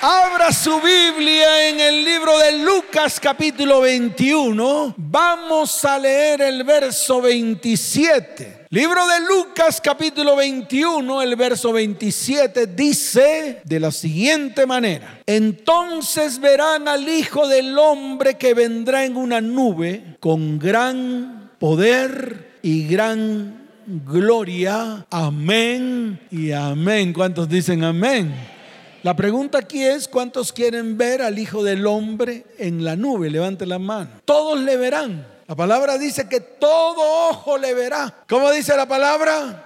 [0.00, 4.94] Abra su Biblia en el libro de Lucas capítulo 21.
[4.96, 8.66] Vamos a leer el verso 27.
[8.70, 15.20] Libro de Lucas capítulo 21, el verso 27 dice de la siguiente manera.
[15.26, 22.86] Entonces verán al Hijo del Hombre que vendrá en una nube con gran poder y
[22.86, 23.66] gran
[24.06, 25.06] gloria.
[25.10, 27.12] Amén y amén.
[27.12, 28.57] ¿Cuántos dicen amén?
[29.04, 33.30] La pregunta aquí es, ¿cuántos quieren ver al Hijo del Hombre en la nube?
[33.30, 34.10] Levante la mano.
[34.24, 35.24] Todos le verán.
[35.46, 38.12] La palabra dice que todo ojo le verá.
[38.28, 39.64] ¿Cómo dice la palabra?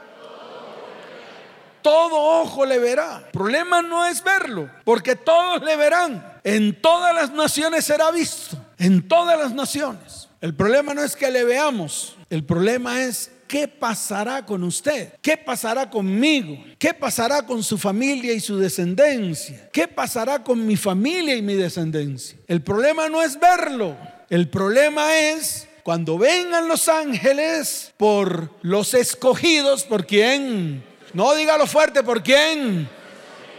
[1.83, 3.23] Todo ojo le verá.
[3.27, 6.41] El problema no es verlo, porque todos le verán.
[6.45, 8.57] En todas las naciones será visto.
[8.79, 10.29] En todas las naciones.
[10.41, 12.17] El problema no es que le veamos.
[12.31, 15.13] El problema es ¿qué pasará con usted?
[15.21, 16.65] ¿Qué pasará conmigo?
[16.79, 19.69] ¿Qué pasará con su familia y su descendencia?
[19.71, 22.39] ¿Qué pasará con mi familia y mi descendencia?
[22.49, 23.95] El problema no es verlo,
[24.31, 30.83] el problema es cuando vengan los ángeles por los escogidos, ¿por quién?
[31.13, 32.89] No dígalo fuerte, ¿por quién?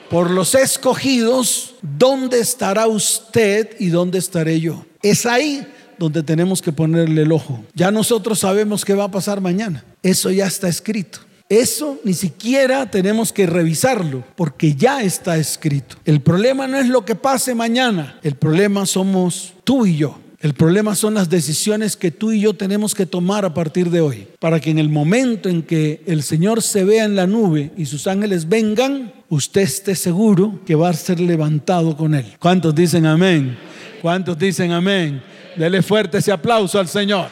[0.10, 4.88] Por los escogidos, ¿dónde estará usted y dónde estaré yo?
[5.04, 5.68] Es ahí
[6.04, 7.64] donde tenemos que ponerle el ojo.
[7.74, 9.86] Ya nosotros sabemos qué va a pasar mañana.
[10.02, 11.20] Eso ya está escrito.
[11.48, 15.96] Eso ni siquiera tenemos que revisarlo porque ya está escrito.
[16.04, 20.20] El problema no es lo que pase mañana, el problema somos tú y yo.
[20.40, 24.02] El problema son las decisiones que tú y yo tenemos que tomar a partir de
[24.02, 27.72] hoy, para que en el momento en que el Señor se vea en la nube
[27.78, 32.26] y sus ángeles vengan, usted esté seguro que va a ser levantado con él.
[32.40, 33.58] ¿Cuántos dicen amén?
[34.02, 35.22] ¿Cuántos dicen amén?
[35.56, 37.30] Dele fuerte ese aplauso al Señor.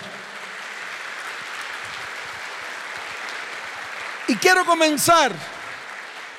[4.28, 5.34] Y quiero comenzar,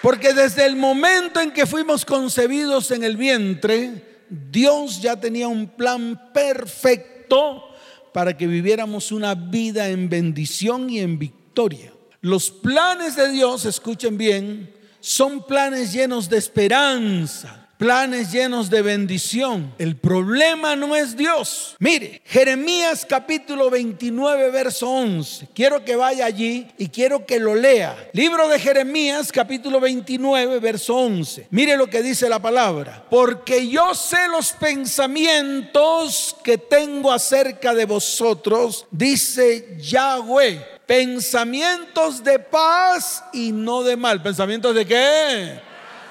[0.01, 5.69] porque desde el momento en que fuimos concebidos en el vientre, Dios ya tenía un
[5.69, 7.69] plan perfecto
[8.15, 11.93] para que viviéramos una vida en bendición y en victoria.
[12.21, 19.75] Los planes de Dios, escuchen bien, son planes llenos de esperanza planes llenos de bendición.
[19.77, 21.75] El problema no es Dios.
[21.81, 25.49] Mire, Jeremías capítulo 29, verso 11.
[25.53, 27.97] Quiero que vaya allí y quiero que lo lea.
[28.13, 31.49] Libro de Jeremías capítulo 29, verso 11.
[31.51, 33.05] Mire lo que dice la palabra.
[33.11, 43.25] Porque yo sé los pensamientos que tengo acerca de vosotros, dice Yahweh pensamientos de paz
[43.33, 44.23] y no de mal.
[44.23, 45.61] ¿Pensamientos de qué?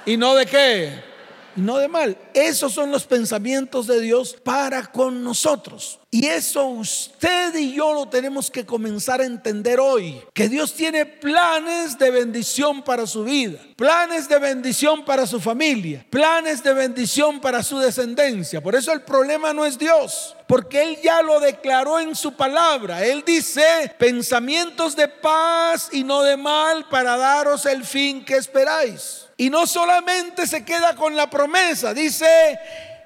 [0.05, 1.10] ¿Y no de qué?
[1.55, 2.17] No de mal.
[2.33, 6.00] Esos son los pensamientos de Dios para con nosotros.
[6.13, 10.21] Y eso usted y yo lo tenemos que comenzar a entender hoy.
[10.33, 16.05] Que Dios tiene planes de bendición para su vida, planes de bendición para su familia,
[16.09, 18.59] planes de bendición para su descendencia.
[18.59, 23.05] Por eso el problema no es Dios, porque Él ya lo declaró en su palabra.
[23.05, 29.27] Él dice, pensamientos de paz y no de mal para daros el fin que esperáis.
[29.37, 32.59] Y no solamente se queda con la promesa, dice,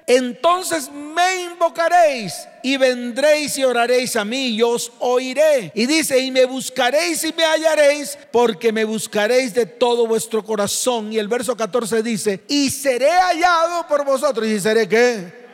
[0.06, 5.72] entonces me invocaréis y vendréis y oraréis a mí y os oiré.
[5.74, 11.12] Y dice, y me buscaréis y me hallaréis porque me buscaréis de todo vuestro corazón.
[11.12, 14.46] Y el verso 14 dice, y seré hallado por vosotros.
[14.46, 15.46] ¿Y seré qué?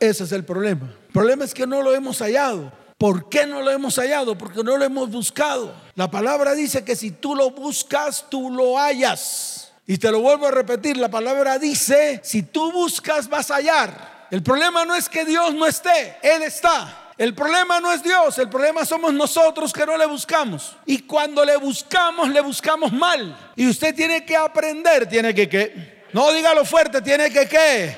[0.00, 0.92] Ese es el problema.
[1.06, 2.72] El problema es que no lo hemos hallado.
[2.96, 4.36] ¿Por qué no lo hemos hallado?
[4.36, 5.72] Porque no lo hemos buscado.
[5.94, 9.57] La palabra dice que si tú lo buscas, tú lo hallas.
[9.90, 14.26] Y te lo vuelvo a repetir, la palabra dice, si tú buscas vas a hallar.
[14.30, 17.12] El problema no es que Dios no esté, Él está.
[17.16, 20.76] El problema no es Dios, el problema somos nosotros que no le buscamos.
[20.84, 23.34] Y cuando le buscamos, le buscamos mal.
[23.56, 26.02] Y usted tiene que aprender, tiene que qué.
[26.12, 27.96] No dígalo fuerte, tiene que qué.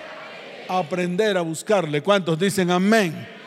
[0.68, 2.02] Aprender a buscarle.
[2.02, 3.39] ¿Cuántos dicen amén?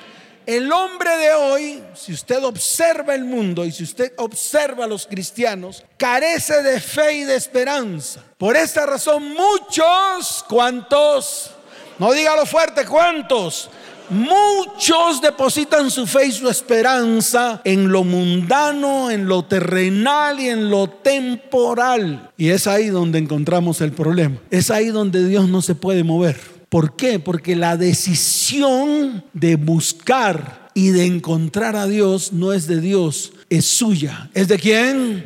[0.46, 5.08] El hombre de hoy, si usted observa el mundo y si usted observa a los
[5.08, 8.22] cristianos, carece de fe y de esperanza.
[8.38, 11.52] Por esta razón muchos, ¿cuántos?
[11.97, 13.70] No dígalo fuerte, ¿cuántos?
[14.09, 20.70] Muchos depositan su fe y su esperanza en lo mundano, en lo terrenal y en
[20.70, 22.32] lo temporal.
[22.35, 24.38] Y es ahí donde encontramos el problema.
[24.52, 26.53] Es ahí donde Dios no se puede mover.
[26.73, 27.20] ¿Por qué?
[27.20, 33.66] Porque la decisión de buscar y de encontrar a Dios no es de Dios, es
[33.66, 34.31] suya.
[34.34, 35.23] ¿Es de quién?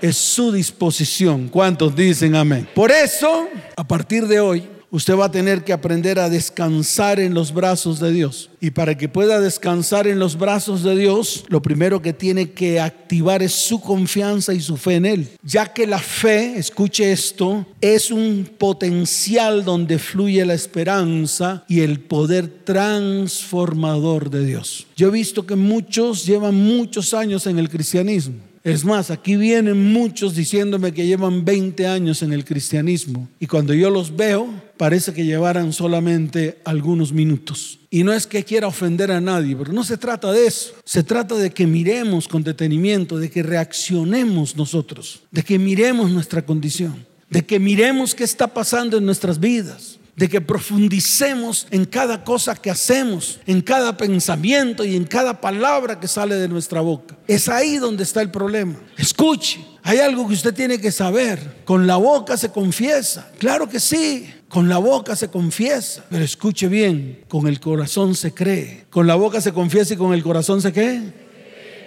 [0.00, 1.46] Es su disposición.
[1.46, 2.68] ¿Cuántos dicen amén?
[2.74, 3.46] Por eso,
[3.76, 7.98] a partir de hoy, usted va a tener que aprender a descansar en los brazos
[7.98, 8.50] de Dios.
[8.60, 12.78] Y para que pueda descansar en los brazos de Dios, lo primero que tiene que
[12.78, 15.28] activar es su confianza y su fe en Él.
[15.42, 21.98] Ya que la fe, escuche esto, es un potencial donde fluye la esperanza y el
[21.98, 24.86] poder transformador de Dios.
[24.94, 29.92] Yo he visto que muchos llevan muchos años en el cristianismo es más, aquí vienen
[29.92, 34.48] muchos diciéndome que llevan 20 años en el cristianismo y cuando yo los veo
[34.82, 37.78] parece que llevaran solamente algunos minutos.
[37.88, 40.72] Y no es que quiera ofender a nadie, pero no se trata de eso.
[40.84, 46.44] Se trata de que miremos con detenimiento, de que reaccionemos nosotros, de que miremos nuestra
[46.44, 52.22] condición, de que miremos qué está pasando en nuestras vidas de que profundicemos en cada
[52.22, 57.16] cosa que hacemos, en cada pensamiento y en cada palabra que sale de nuestra boca.
[57.26, 58.78] Es ahí donde está el problema.
[58.98, 61.62] Escuche, hay algo que usted tiene que saber.
[61.64, 63.30] Con la boca se confiesa.
[63.38, 64.32] Claro que sí.
[64.48, 66.04] Con la boca se confiesa.
[66.08, 68.84] Pero escuche bien, con el corazón se cree.
[68.90, 71.00] Con la boca se confiesa y con el corazón se qué?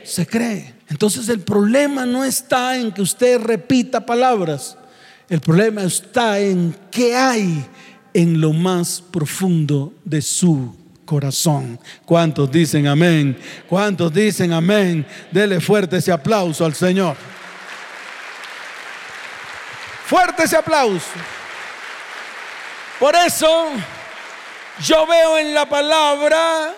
[0.03, 0.73] Se cree.
[0.89, 4.77] Entonces el problema no está en que usted repita palabras.
[5.29, 7.65] El problema está en qué hay
[8.13, 10.75] en lo más profundo de su
[11.05, 11.79] corazón.
[12.05, 13.37] ¿Cuántos dicen amén?
[13.69, 15.05] ¿Cuántos dicen amén?
[15.31, 17.15] Dele fuerte ese aplauso al Señor.
[20.07, 21.07] Fuerte ese aplauso.
[22.99, 23.71] Por eso
[24.85, 26.75] yo veo en la palabra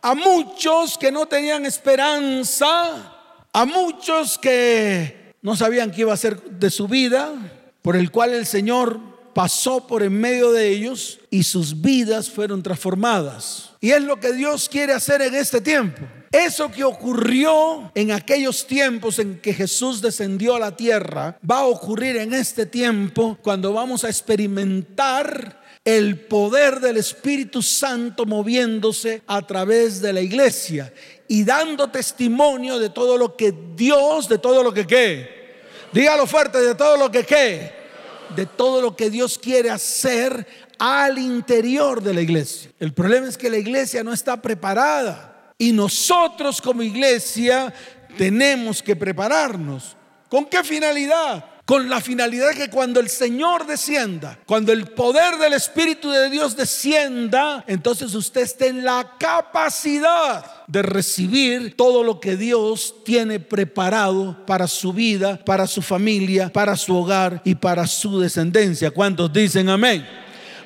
[0.00, 3.12] a muchos que no tenían esperanza,
[3.52, 7.32] a muchos que no sabían qué iba a ser de su vida,
[7.82, 9.00] por el cual el Señor
[9.34, 13.72] pasó por en medio de ellos y sus vidas fueron transformadas.
[13.80, 16.02] Y es lo que Dios quiere hacer en este tiempo.
[16.34, 21.66] Eso que ocurrió en aquellos tiempos en que Jesús descendió a la tierra, va a
[21.66, 29.42] ocurrir en este tiempo cuando vamos a experimentar el poder del Espíritu Santo moviéndose a
[29.42, 30.92] través de la iglesia
[31.28, 35.54] y dando testimonio de todo lo que Dios, de todo lo que qué.
[35.92, 37.84] Dígalo fuerte, de todo lo que qué
[38.34, 40.44] de todo lo que Dios quiere hacer
[40.80, 42.72] al interior de la iglesia.
[42.80, 47.72] El problema es que la iglesia no está preparada y nosotros como iglesia
[48.16, 49.96] tenemos que prepararnos.
[50.28, 51.44] ¿Con qué finalidad?
[51.64, 56.56] con la finalidad que cuando el Señor descienda, cuando el poder del Espíritu de Dios
[56.56, 64.44] descienda, entonces usted esté en la capacidad de recibir todo lo que Dios tiene preparado
[64.46, 68.90] para su vida, para su familia, para su hogar y para su descendencia.
[68.90, 70.06] ¿Cuántos dicen amén?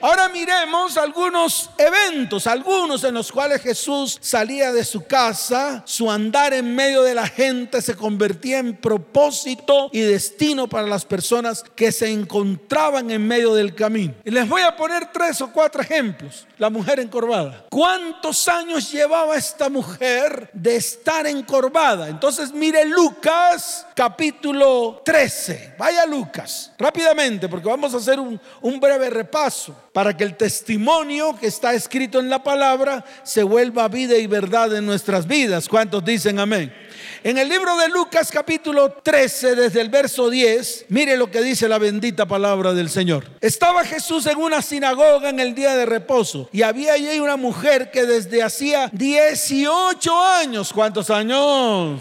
[0.00, 6.54] Ahora miremos algunos eventos, algunos en los cuales Jesús salía de su casa, su andar
[6.54, 11.90] en medio de la gente se convertía en propósito y destino para las personas que
[11.90, 14.14] se encontraban en medio del camino.
[14.24, 16.46] Y les voy a poner tres o cuatro ejemplos.
[16.58, 17.66] La mujer encorvada.
[17.70, 22.08] ¿Cuántos años llevaba esta mujer de estar encorvada?
[22.08, 25.74] Entonces mire Lucas capítulo 13.
[25.76, 31.36] Vaya Lucas, rápidamente, porque vamos a hacer un, un breve repaso para que el testimonio
[31.38, 35.68] que está escrito en la palabra se vuelva vida y verdad en nuestras vidas.
[35.68, 36.72] ¿Cuántos dicen amén?
[37.24, 41.68] En el libro de Lucas capítulo 13, desde el verso 10, mire lo que dice
[41.68, 43.24] la bendita palabra del Señor.
[43.40, 47.90] Estaba Jesús en una sinagoga en el día de reposo y había allí una mujer
[47.90, 52.00] que desde hacía 18 años, ¿cuántos años?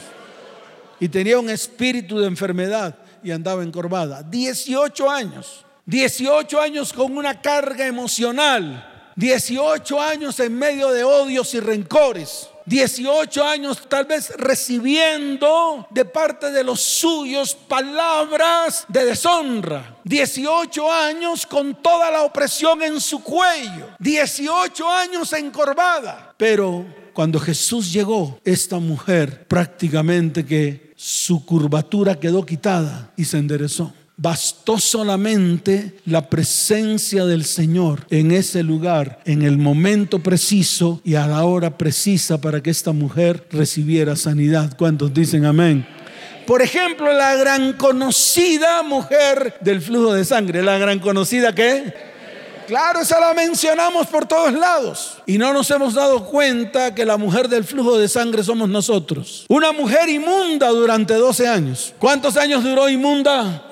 [0.99, 4.23] Y tenía un espíritu de enfermedad y andaba encorvada.
[4.23, 5.66] 18 años.
[5.87, 12.49] 18 años con una carga emocional, 18 años en medio de odios y rencores.
[12.65, 19.97] 18 años tal vez recibiendo de parte de los suyos palabras de deshonra.
[20.03, 23.87] 18 años con toda la opresión en su cuello.
[23.99, 26.35] 18 años encorvada.
[26.35, 33.93] Pero cuando Jesús llegó, esta mujer prácticamente que su curvatura quedó quitada y se enderezó.
[34.19, 41.27] Bastó solamente la presencia del Señor en ese lugar, en el momento preciso y a
[41.27, 44.75] la hora precisa para que esta mujer recibiera sanidad.
[44.75, 45.87] ¿Cuántos dicen amén?
[46.47, 51.93] Por ejemplo, la gran conocida mujer del flujo de sangre, la gran conocida que...
[52.65, 55.19] Claro, esa la mencionamos por todos lados.
[55.27, 59.45] Y no nos hemos dado cuenta que la mujer del flujo de sangre somos nosotros.
[59.47, 61.93] Una mujer inmunda durante 12 años.
[61.99, 63.66] ¿Cuántos años duró inmunda?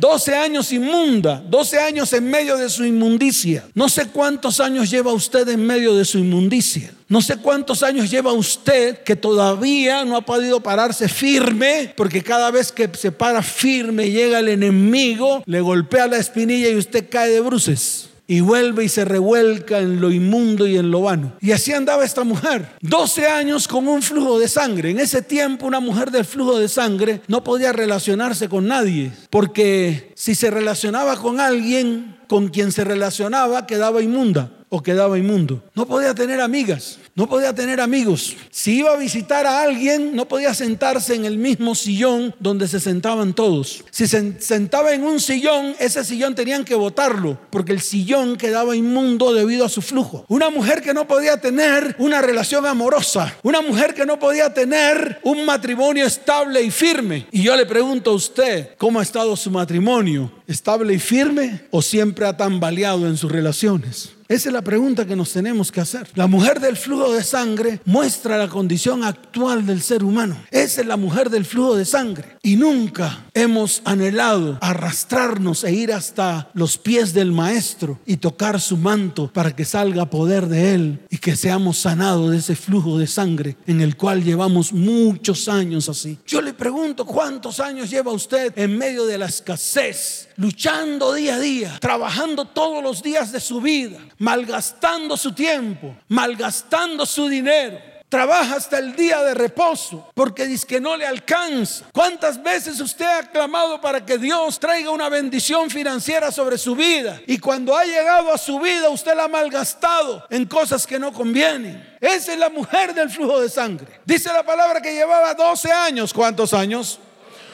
[0.00, 3.66] 12 años inmunda, 12 años en medio de su inmundicia.
[3.74, 6.94] No sé cuántos años lleva usted en medio de su inmundicia.
[7.06, 12.50] No sé cuántos años lleva usted que todavía no ha podido pararse firme, porque cada
[12.50, 17.30] vez que se para firme llega el enemigo, le golpea la espinilla y usted cae
[17.30, 18.09] de bruces.
[18.30, 21.32] Y vuelve y se revuelca en lo inmundo y en lo vano.
[21.40, 24.90] Y así andaba esta mujer, 12 años con un flujo de sangre.
[24.90, 30.12] En ese tiempo una mujer del flujo de sangre no podía relacionarse con nadie, porque
[30.14, 35.64] si se relacionaba con alguien, con quien se relacionaba quedaba inmunda o quedaba inmundo.
[35.74, 38.36] No podía tener amigas, no podía tener amigos.
[38.50, 42.80] Si iba a visitar a alguien, no podía sentarse en el mismo sillón donde se
[42.80, 43.84] sentaban todos.
[43.90, 48.76] Si se sentaba en un sillón, ese sillón tenían que botarlo, porque el sillón quedaba
[48.76, 50.24] inmundo debido a su flujo.
[50.28, 55.20] Una mujer que no podía tener una relación amorosa, una mujer que no podía tener
[55.22, 57.26] un matrimonio estable y firme.
[57.30, 60.32] Y yo le pregunto a usted, ¿cómo ha estado su matrimonio?
[60.46, 64.19] ¿Estable y firme o siempre ha tambaleado en sus relaciones?
[64.30, 66.08] Esa es la pregunta que nos tenemos que hacer.
[66.14, 70.36] La mujer del flujo de sangre muestra la condición actual del ser humano.
[70.52, 72.36] Esa es la mujer del flujo de sangre.
[72.40, 78.76] Y nunca hemos anhelado arrastrarnos e ir hasta los pies del maestro y tocar su
[78.76, 83.08] manto para que salga poder de él y que seamos sanados de ese flujo de
[83.08, 86.20] sangre en el cual llevamos muchos años así.
[86.24, 90.28] Yo le pregunto, ¿cuántos años lleva usted en medio de la escasez?
[90.40, 97.04] Luchando día a día, trabajando todos los días de su vida, malgastando su tiempo, malgastando
[97.04, 97.78] su dinero.
[98.08, 101.84] Trabaja hasta el día de reposo porque dice que no le alcanza.
[101.92, 107.20] ¿Cuántas veces usted ha clamado para que Dios traiga una bendición financiera sobre su vida?
[107.26, 111.12] Y cuando ha llegado a su vida usted la ha malgastado en cosas que no
[111.12, 111.96] convienen.
[112.00, 114.00] Esa es la mujer del flujo de sangre.
[114.06, 116.12] Dice la palabra que llevaba 12 años.
[116.12, 116.98] ¿Cuántos años?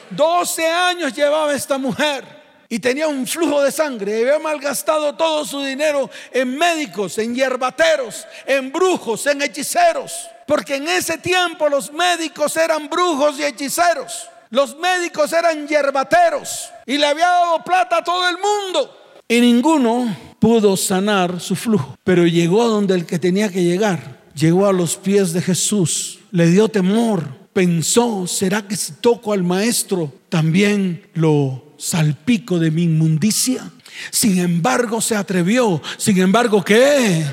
[0.09, 2.36] 12 años llevaba esta mujer
[2.69, 4.21] y tenía un flujo de sangre.
[4.21, 10.13] Había malgastado todo su dinero en médicos, en hierbateros, en brujos, en hechiceros.
[10.45, 14.29] Porque en ese tiempo los médicos eran brujos y hechiceros.
[14.49, 18.97] Los médicos eran hierbateros y le había dado plata a todo el mundo.
[19.27, 21.97] Y ninguno pudo sanar su flujo.
[22.03, 24.17] Pero llegó donde el que tenía que llegar.
[24.33, 26.19] Llegó a los pies de Jesús.
[26.31, 27.35] Le dio temor.
[27.51, 33.69] Pensó, ¿será que si toco al maestro también lo salpico de mi inmundicia.
[34.11, 35.81] Sin embargo, se atrevió.
[35.97, 37.23] Sin embargo, ¿qué?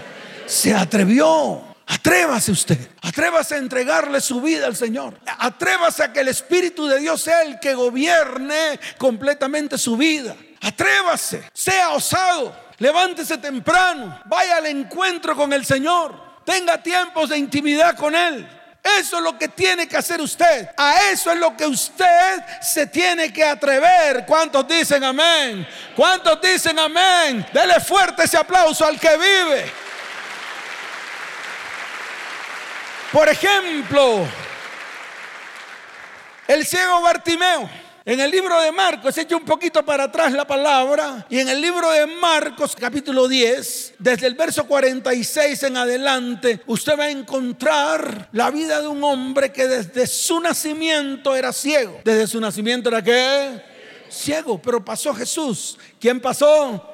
[0.47, 1.75] Se atrevió.
[1.87, 5.19] Atrévase usted, atrévase a entregarle su vida al Señor.
[5.27, 10.35] Atrévase a que el Espíritu de Dios sea el que gobierne completamente su vida.
[10.63, 17.97] Atrévase, sea osado, levántese temprano, vaya al encuentro con el Señor, tenga tiempos de intimidad
[17.97, 18.49] con Él.
[18.85, 20.69] Eso es lo que tiene que hacer usted.
[20.77, 24.27] A eso es lo que usted se tiene que atrever.
[24.27, 25.67] ¿Cuántos dicen amén?
[25.97, 27.47] ¿Cuántos dicen amén?
[27.51, 29.73] Dele fuerte ese aplauso al que vive.
[33.11, 34.29] Por ejemplo,
[36.47, 37.84] el ciego Bartimeo.
[38.07, 41.59] En el libro de Marcos, echa un poquito para atrás la palabra, y en el
[41.59, 48.29] libro de Marcos capítulo 10, desde el verso 46 en adelante, usted va a encontrar
[48.33, 52.03] la vida de un hombre que desde su nacimiento era ciego.
[52.05, 53.63] Desde su nacimiento era qué?
[54.11, 55.79] Ciego, pero pasó Jesús.
[55.99, 56.87] ¿Quién pasó?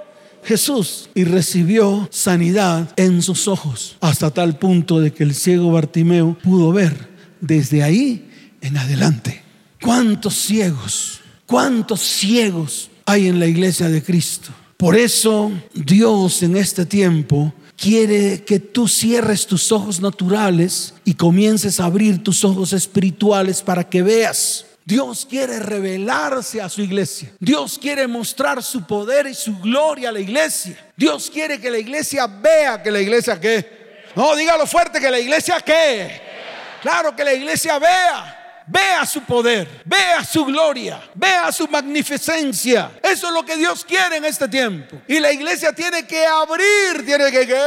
[0.45, 6.39] Jesús y recibió sanidad en sus ojos, hasta tal punto de que el ciego Bartimeo
[6.41, 7.09] pudo ver
[7.41, 9.40] desde ahí en adelante.
[9.83, 14.51] ¿Cuántos ciegos, cuántos ciegos hay en la iglesia de Cristo?
[14.77, 21.81] Por eso Dios en este tiempo quiere que tú cierres tus ojos naturales y comiences
[21.81, 24.67] a abrir tus ojos espirituales para que veas.
[24.85, 27.33] Dios quiere revelarse a su iglesia.
[27.39, 30.77] Dios quiere mostrar su poder y su gloria a la iglesia.
[30.97, 34.05] Dios quiere que la iglesia vea que la iglesia qué.
[34.15, 36.21] No, dígalo fuerte que la iglesia qué.
[36.83, 38.40] Claro que la iglesia vea
[38.71, 42.93] Vea su poder, vea su gloria, vea su magnificencia.
[43.03, 44.97] Eso es lo que Dios quiere en este tiempo.
[45.09, 47.65] Y la iglesia tiene que abrir, tiene que qué.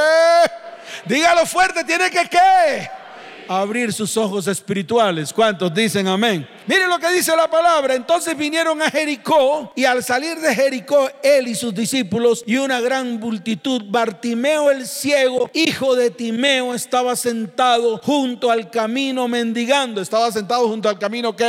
[1.03, 3.02] Dígalo fuerte, tiene que qué
[3.47, 5.33] abrir sus ojos espirituales.
[5.33, 6.47] ¿Cuántos dicen amén?
[6.67, 7.95] Miren lo que dice la palabra.
[7.95, 12.79] Entonces vinieron a Jericó y al salir de Jericó, él y sus discípulos y una
[12.81, 20.01] gran multitud, Bartimeo el ciego, hijo de Timeo, estaba sentado junto al camino mendigando.
[20.01, 21.45] Estaba sentado junto al camino que...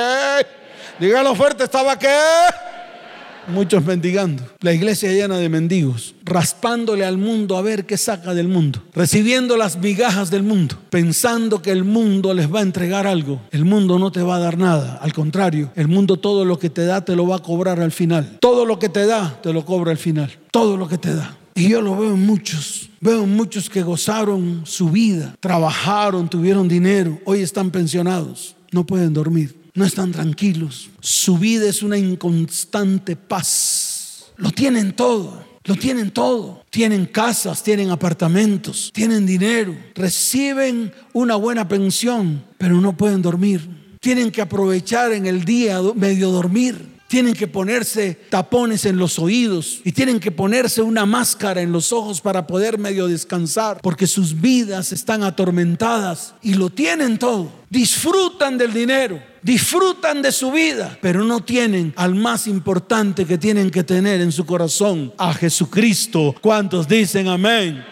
[0.99, 2.09] Dígalo fuerte, estaba que
[3.49, 4.43] muchos mendigando.
[4.61, 9.57] La iglesia llena de mendigos, raspándole al mundo a ver qué saca del mundo, recibiendo
[9.57, 13.41] las migajas del mundo, pensando que el mundo les va a entregar algo.
[13.51, 16.71] El mundo no te va a dar nada, al contrario, el mundo todo lo que
[16.71, 18.39] te da te lo va a cobrar al final.
[18.41, 20.31] Todo lo que te da te lo cobra al final.
[20.51, 21.37] Todo lo que te da.
[21.55, 22.91] Y yo lo veo en muchos.
[23.01, 29.64] Veo muchos que gozaron su vida, trabajaron, tuvieron dinero, hoy están pensionados, no pueden dormir
[29.75, 30.91] no están tranquilos.
[31.01, 34.27] Su vida es una inconstante paz.
[34.37, 35.45] Lo tienen todo.
[35.65, 36.65] Lo tienen todo.
[36.71, 43.67] Tienen casas, tienen apartamentos, tienen dinero, reciben una buena pensión, pero no pueden dormir.
[44.01, 49.81] Tienen que aprovechar en el día medio dormir tienen que ponerse tapones en los oídos
[49.85, 54.41] y tienen que ponerse una máscara en los ojos para poder medio descansar, porque sus
[54.41, 57.53] vidas están atormentadas y lo tienen todo.
[57.71, 63.71] Disfrutan del dinero, disfrutan de su vida, pero no tienen al más importante que tienen
[63.71, 66.35] que tener en su corazón, a Jesucristo.
[66.41, 67.85] ¿Cuántos dicen amén?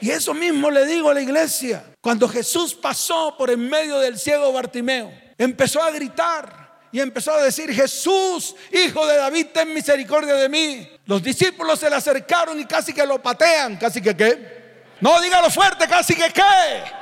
[0.00, 1.84] Y eso mismo le digo a la iglesia.
[2.00, 7.42] Cuando Jesús pasó por en medio del ciego Bartimeo, empezó a gritar y empezó a
[7.42, 10.88] decir, Jesús, hijo de David, ten misericordia de mí.
[11.06, 14.84] Los discípulos se le acercaron y casi que lo patean, casi que qué.
[15.00, 17.01] No, dígalo fuerte, casi que qué.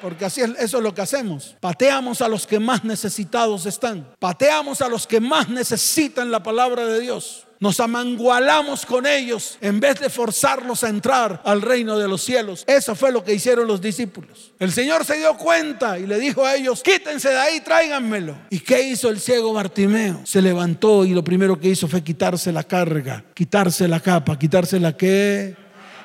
[0.00, 1.56] Porque así es, eso es lo que hacemos.
[1.60, 4.06] Pateamos a los que más necesitados están.
[4.18, 9.80] Pateamos a los que más necesitan la palabra de Dios nos amangualamos con ellos en
[9.80, 12.64] vez de forzarlos a entrar al reino de los cielos.
[12.66, 14.52] Eso fue lo que hicieron los discípulos.
[14.58, 18.36] El Señor se dio cuenta y le dijo a ellos, quítense de ahí, tráiganmelo.
[18.50, 20.20] ¿Y qué hizo el ciego Bartimeo?
[20.24, 24.78] Se levantó y lo primero que hizo fue quitarse la carga, quitarse la capa, quitarse
[24.78, 25.56] la que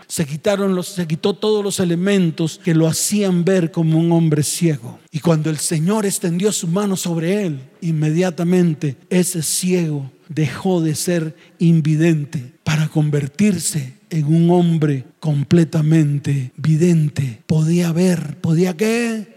[0.08, 5.00] se quitaron se quitó todos los elementos que lo hacían ver como un hombre ciego.
[5.12, 11.36] Y cuando el Señor extendió su mano sobre él, inmediatamente ese ciego dejó de ser
[11.60, 17.42] invidente para convertirse en un hombre completamente vidente.
[17.46, 19.34] Podía ver, ¿podía qué?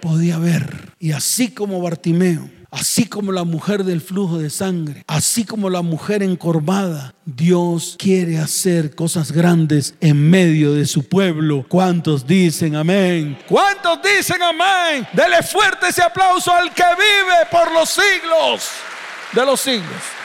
[0.00, 0.92] Podía ver.
[0.98, 5.82] Y así como Bartimeo, así como la mujer del flujo de sangre, así como la
[5.82, 11.64] mujer encorvada, Dios quiere hacer cosas grandes en medio de su pueblo.
[11.68, 13.38] ¿Cuántos dicen amén?
[13.48, 15.06] ¿Cuántos dicen amén?
[15.12, 18.68] Dele fuerte ese aplauso al que vive por los siglos
[19.32, 20.19] de los siglos.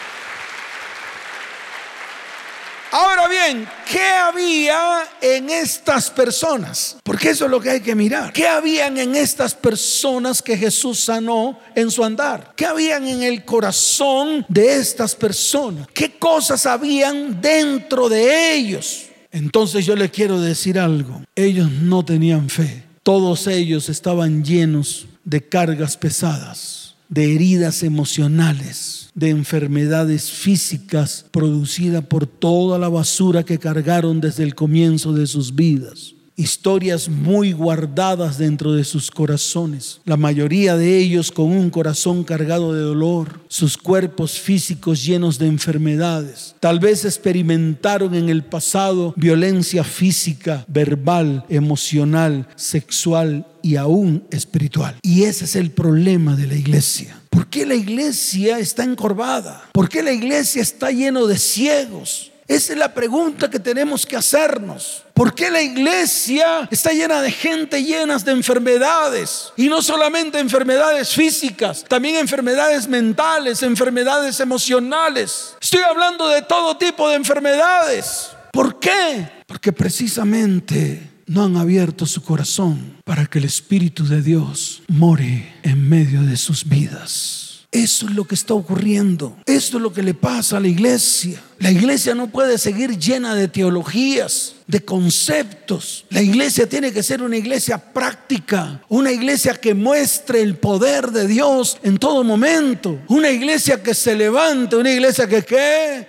[2.92, 6.98] Ahora bien, ¿qué había en estas personas?
[7.04, 8.32] Porque eso es lo que hay que mirar.
[8.32, 12.54] ¿Qué habían en estas personas que Jesús sanó en su andar?
[12.56, 15.88] ¿Qué habían en el corazón de estas personas?
[15.94, 19.06] ¿Qué cosas habían dentro de ellos?
[19.32, 21.22] Entonces yo le quiero decir algo.
[21.36, 22.84] Ellos no tenían fe.
[23.04, 26.75] Todos ellos estaban llenos de cargas pesadas,
[27.10, 34.56] de heridas emocionales de enfermedades físicas producida por toda la basura que cargaron desde el
[34.56, 36.15] comienzo de sus vidas.
[36.36, 42.74] Historias muy guardadas dentro de sus corazones, la mayoría de ellos con un corazón cargado
[42.74, 46.56] de dolor, sus cuerpos físicos llenos de enfermedades.
[46.60, 54.98] Tal vez experimentaron en el pasado violencia física, verbal, emocional, sexual y aún espiritual.
[55.02, 59.69] Y ese es el problema de la iglesia ¿Por qué la iglesia está encorvada?
[59.74, 62.32] ¿Por qué la iglesia está lleno de ciegos?
[62.47, 65.03] Esa es la pregunta que tenemos que hacernos.
[65.15, 69.51] ¿Por qué la iglesia está llena de gente llenas de enfermedades?
[69.58, 75.55] Y no solamente enfermedades físicas, también enfermedades mentales, enfermedades emocionales.
[75.60, 78.29] Estoy hablando de todo tipo de enfermedades.
[78.51, 79.27] ¿Por qué?
[79.47, 85.89] Porque precisamente no han abierto su corazón para que el Espíritu de Dios more en
[85.89, 87.44] medio de sus vidas.
[87.76, 89.36] Eso es lo que está ocurriendo.
[89.46, 91.42] Esto es lo que le pasa a la iglesia.
[91.60, 96.06] La iglesia no puede seguir llena de teologías, de conceptos.
[96.10, 101.28] La iglesia tiene que ser una iglesia práctica, una iglesia que muestre el poder de
[101.28, 106.08] Dios en todo momento, una iglesia que se levante, una iglesia que qué,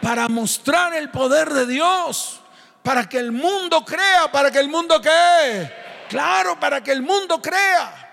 [0.00, 2.40] para mostrar el poder de Dios
[2.82, 5.70] para que el mundo crea, para que el mundo qué.
[6.10, 8.03] Claro, para que el mundo crea.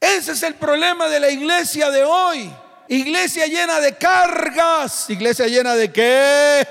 [0.00, 2.50] Ese es el problema de la iglesia de hoy.
[2.88, 5.10] Iglesia llena de cargas.
[5.10, 6.66] Iglesia llena de qué?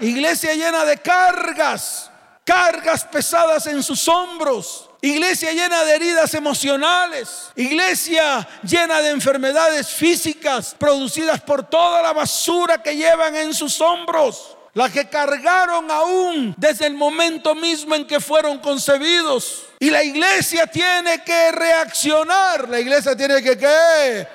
[0.00, 2.10] Iglesia llena de cargas.
[2.44, 4.90] Cargas pesadas en sus hombros.
[5.00, 7.50] Iglesia llena de heridas emocionales.
[7.54, 14.56] Iglesia llena de enfermedades físicas producidas por toda la basura que llevan en sus hombros
[14.74, 19.64] la que cargaron aún desde el momento mismo en que fueron concebidos.
[19.78, 22.68] Y la iglesia tiene que reaccionar.
[22.68, 24.26] La iglesia tiene que qué?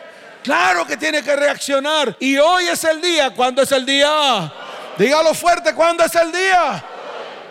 [0.44, 2.16] Claro que tiene que reaccionar.
[2.20, 3.32] Y hoy es el día.
[3.32, 4.54] ¿Cuándo es el día?
[4.98, 6.84] Dígalo fuerte, ¿cuándo es el día?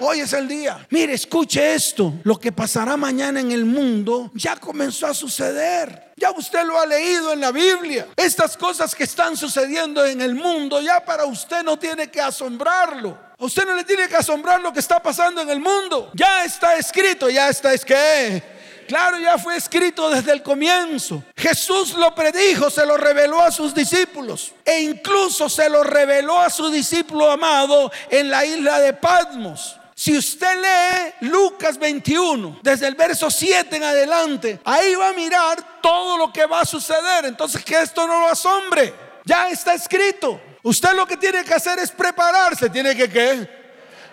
[0.00, 0.86] Hoy es el día.
[0.90, 2.14] Mire, escuche esto.
[2.24, 6.12] Lo que pasará mañana en el mundo ya comenzó a suceder.
[6.16, 8.06] Ya usted lo ha leído en la Biblia.
[8.16, 13.18] Estas cosas que están sucediendo en el mundo ya para usted no tiene que asombrarlo.
[13.38, 16.10] A usted no le tiene que asombrar lo que está pasando en el mundo.
[16.14, 18.56] Ya está escrito, ya está es que
[18.86, 21.22] Claro, ya fue escrito desde el comienzo.
[21.36, 26.50] Jesús lo predijo, se lo reveló a sus discípulos e incluso se lo reveló a
[26.50, 29.76] su discípulo amado en la isla de Patmos.
[29.98, 35.80] Si usted lee Lucas 21, desde el verso 7 en adelante, ahí va a mirar
[35.80, 37.24] todo lo que va a suceder.
[37.24, 38.92] Entonces que esto no lo asombre.
[39.24, 40.38] Ya está escrito.
[40.62, 42.68] Usted lo que tiene que hacer es prepararse.
[42.68, 43.48] ¿Tiene que qué?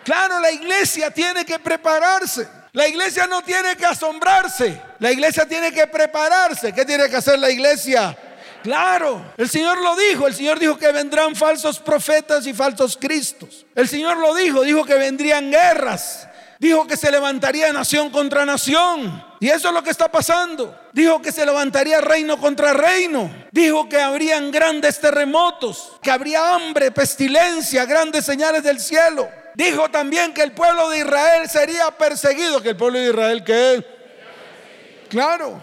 [0.06, 2.48] Claro, la iglesia tiene que prepararse.
[2.72, 4.82] La iglesia no tiene que asombrarse.
[5.00, 6.72] La iglesia tiene que prepararse.
[6.72, 8.18] ¿Qué tiene que hacer la iglesia?
[8.64, 10.26] Claro, el Señor lo dijo.
[10.26, 13.66] El Señor dijo que vendrán falsos profetas y falsos cristos.
[13.76, 14.62] El Señor lo dijo.
[14.64, 16.28] Dijo que vendrían guerras.
[16.60, 19.22] Dijo que se levantaría nación contra nación.
[19.42, 20.80] Y eso es lo que está pasando.
[20.94, 23.30] Dijo que se levantaría reino contra reino.
[23.52, 29.30] Dijo que habrían grandes terremotos, que habría hambre, pestilencia, grandes señales del cielo.
[29.56, 33.74] Dijo también que el pueblo de Israel sería perseguido, que el pueblo de Israel que
[33.74, 33.84] es.
[35.10, 35.62] Claro,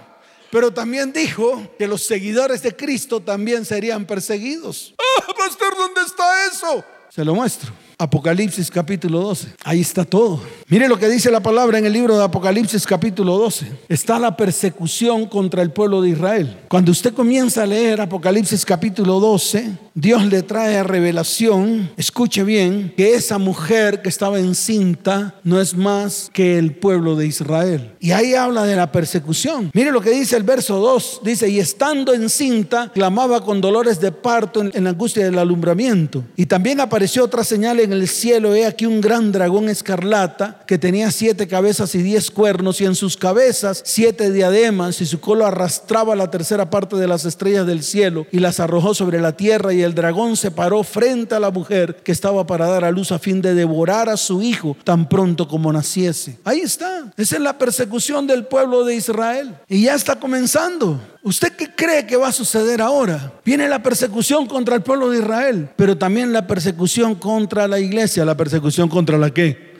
[0.51, 4.95] pero también dijo que los seguidores de Cristo también serían perseguidos.
[4.99, 6.85] Ah, pastor, ¿dónde está eso?
[7.11, 7.73] Se lo muestro.
[7.99, 9.49] Apocalipsis capítulo 12.
[9.63, 10.41] Ahí está todo.
[10.69, 13.67] Mire lo que dice la palabra en el libro de Apocalipsis capítulo 12.
[13.91, 16.61] Está la persecución contra el pueblo de Israel.
[16.69, 23.13] Cuando usted comienza a leer Apocalipsis capítulo 12, Dios le trae revelación, escuche bien, que
[23.15, 27.93] esa mujer que estaba encinta no es más que el pueblo de Israel.
[28.01, 29.71] Y ahí habla de la persecución.
[29.75, 31.21] Mire lo que dice el verso 2.
[31.23, 36.25] Dice, y estando encinta, clamaba con dolores de parto en, la angustia del alumbramiento.
[36.35, 40.79] Y también apareció otra señal en el cielo, he aquí un gran dragón escarlata que
[40.79, 45.49] tenía siete cabezas y diez cuernos y en sus cabezas siete diademas y su cola
[45.49, 49.75] arrastraba la tercera parte de las estrellas del cielo y las arrojó sobre la tierra
[49.75, 53.13] y el dragón se paró frente a la mujer que estaba para dar a luz
[53.13, 56.39] a fin de devorar a su hijo tan pronto como naciese.
[56.45, 57.13] Ahí está.
[57.17, 59.55] Esa es la persecución del pueblo de Israel.
[59.69, 61.01] Y ya está comenzando.
[61.23, 63.33] ¿Usted qué cree que va a suceder ahora?
[63.45, 68.25] Viene la persecución contra el pueblo de Israel, pero también la persecución contra la iglesia.
[68.25, 69.71] ¿La persecución contra la qué?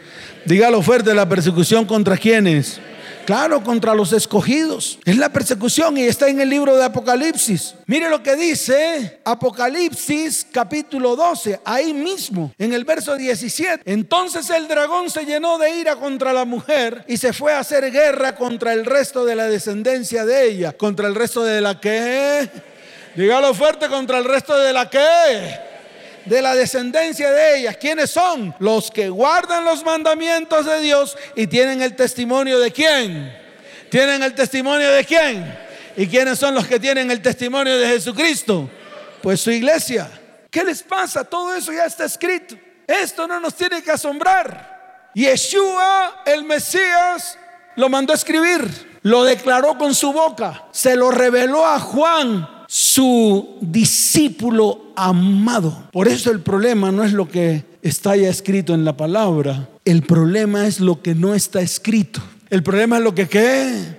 [0.47, 2.81] Dígalo fuerte, la persecución contra quiénes?
[3.31, 4.99] Claro, contra los escogidos.
[5.05, 7.77] Es la persecución y está en el libro de Apocalipsis.
[7.87, 13.85] Mire lo que dice Apocalipsis capítulo 12, ahí mismo, en el verso 17.
[13.85, 17.93] Entonces el dragón se llenó de ira contra la mujer y se fue a hacer
[17.93, 20.73] guerra contra el resto de la descendencia de ella.
[20.73, 22.51] ¿Contra el resto de la que?
[23.15, 25.70] Dígalo fuerte, contra el resto de la que
[26.25, 27.77] de la descendencia de ellas.
[27.77, 28.55] ¿Quiénes son?
[28.59, 33.37] Los que guardan los mandamientos de Dios y tienen el testimonio de quién.
[33.91, 35.59] ¿Tienen el testimonio de quién?
[35.97, 38.71] ¿Y quiénes son los que tienen el testimonio de Jesucristo?
[39.23, 40.11] Pues su iglesia.
[40.51, 41.25] ¿Qué les pasa?
[41.25, 42.57] Todo eso ya está escrito.
[42.87, 45.11] Esto no nos tiene que asombrar.
[45.15, 47.39] Yeshua, el Mesías,
[47.77, 48.99] lo mandó a escribir.
[49.03, 50.65] Lo declaró con su boca.
[50.73, 55.89] Se lo reveló a Juan su discípulo amado.
[55.91, 60.03] Por eso el problema no es lo que está ya escrito en la palabra, el
[60.03, 62.21] problema es lo que no está escrito.
[62.49, 63.99] El problema es lo que qué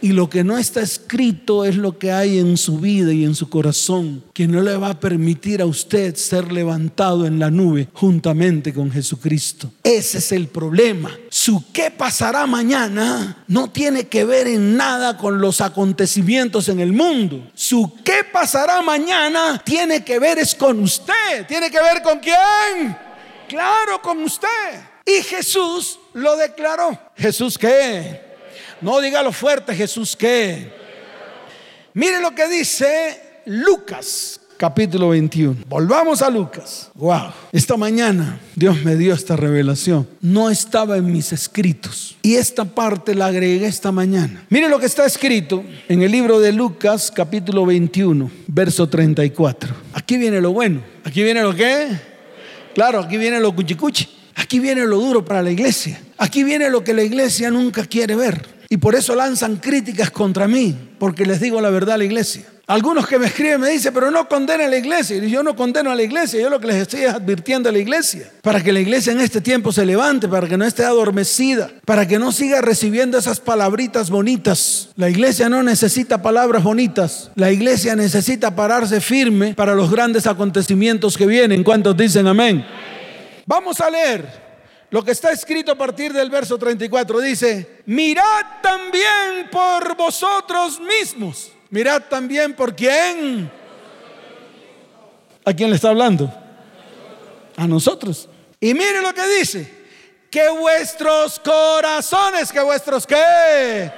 [0.00, 3.34] y lo que no está escrito es lo que hay en su vida y en
[3.34, 7.88] su corazón, que no le va a permitir a usted ser levantado en la nube
[7.92, 9.70] juntamente con Jesucristo.
[9.82, 11.10] Ese es el problema.
[11.28, 16.92] Su qué pasará mañana no tiene que ver en nada con los acontecimientos en el
[16.92, 17.50] mundo.
[17.54, 21.46] Su qué pasará mañana tiene que ver es con usted.
[21.48, 22.96] ¿Tiene que ver con quién?
[23.48, 24.48] Claro, con usted.
[25.04, 26.98] Y Jesús lo declaró.
[27.16, 28.25] ¿Jesús qué?
[28.80, 30.70] No dígalo fuerte, Jesús, ¿qué?
[31.94, 35.56] Mire lo que dice Lucas, capítulo 21.
[35.66, 36.90] Volvamos a Lucas.
[36.94, 40.06] Wow, esta mañana Dios me dio esta revelación.
[40.20, 42.16] No estaba en mis escritos.
[42.20, 44.44] Y esta parte la agregué esta mañana.
[44.50, 49.74] Mire lo que está escrito en el libro de Lucas, capítulo 21, verso 34.
[49.94, 50.82] Aquí viene lo bueno.
[51.02, 51.88] Aquí viene lo que.
[52.74, 54.06] Claro, aquí viene lo cuchicuchi.
[54.34, 55.98] Aquí viene lo duro para la iglesia.
[56.18, 58.55] Aquí viene lo que la iglesia nunca quiere ver.
[58.68, 62.44] Y por eso lanzan críticas contra mí, porque les digo la verdad a la iglesia.
[62.68, 65.16] Algunos que me escriben me dicen, pero no condena a la iglesia.
[65.18, 67.78] Y yo no condeno a la iglesia, yo lo que les estoy advirtiendo a la
[67.78, 68.28] iglesia.
[68.42, 72.08] Para que la iglesia en este tiempo se levante, para que no esté adormecida, para
[72.08, 74.88] que no siga recibiendo esas palabritas bonitas.
[74.96, 81.16] La iglesia no necesita palabras bonitas, la iglesia necesita pararse firme para los grandes acontecimientos
[81.16, 81.62] que vienen.
[81.62, 82.66] ¿Cuántos dicen amén?
[83.46, 84.45] Vamos a leer
[84.90, 91.52] lo que está escrito a partir del verso 34 dice, mirad también por vosotros mismos.
[91.70, 93.50] Mirad también por quién.
[95.44, 96.32] ¿A quién le está hablando?
[97.56, 98.28] A nosotros.
[98.60, 99.86] Y mire lo que dice,
[100.30, 103.92] que vuestros corazones, que vuestros qué,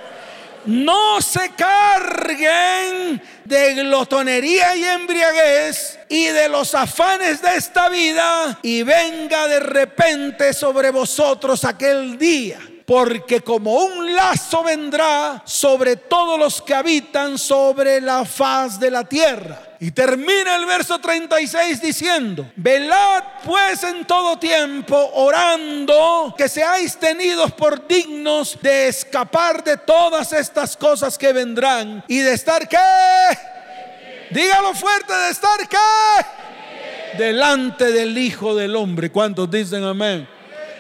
[0.67, 8.83] no se carguen de glotonería y embriaguez y de los afanes de esta vida y
[8.83, 16.63] venga de repente sobre vosotros aquel día porque como un lazo vendrá sobre todos los
[16.63, 19.68] que habitan sobre la faz de la tierra.
[19.81, 27.53] Y termina el verso 36 diciendo, velad pues en todo tiempo orando que seáis tenidos
[27.53, 32.77] por dignos de escapar de todas estas cosas que vendrán y de estar qué.
[34.31, 37.17] Dígalo fuerte, de estar qué.
[37.17, 39.13] Delante del Hijo del Hombre.
[39.13, 40.29] ¿Cuántos dicen amén?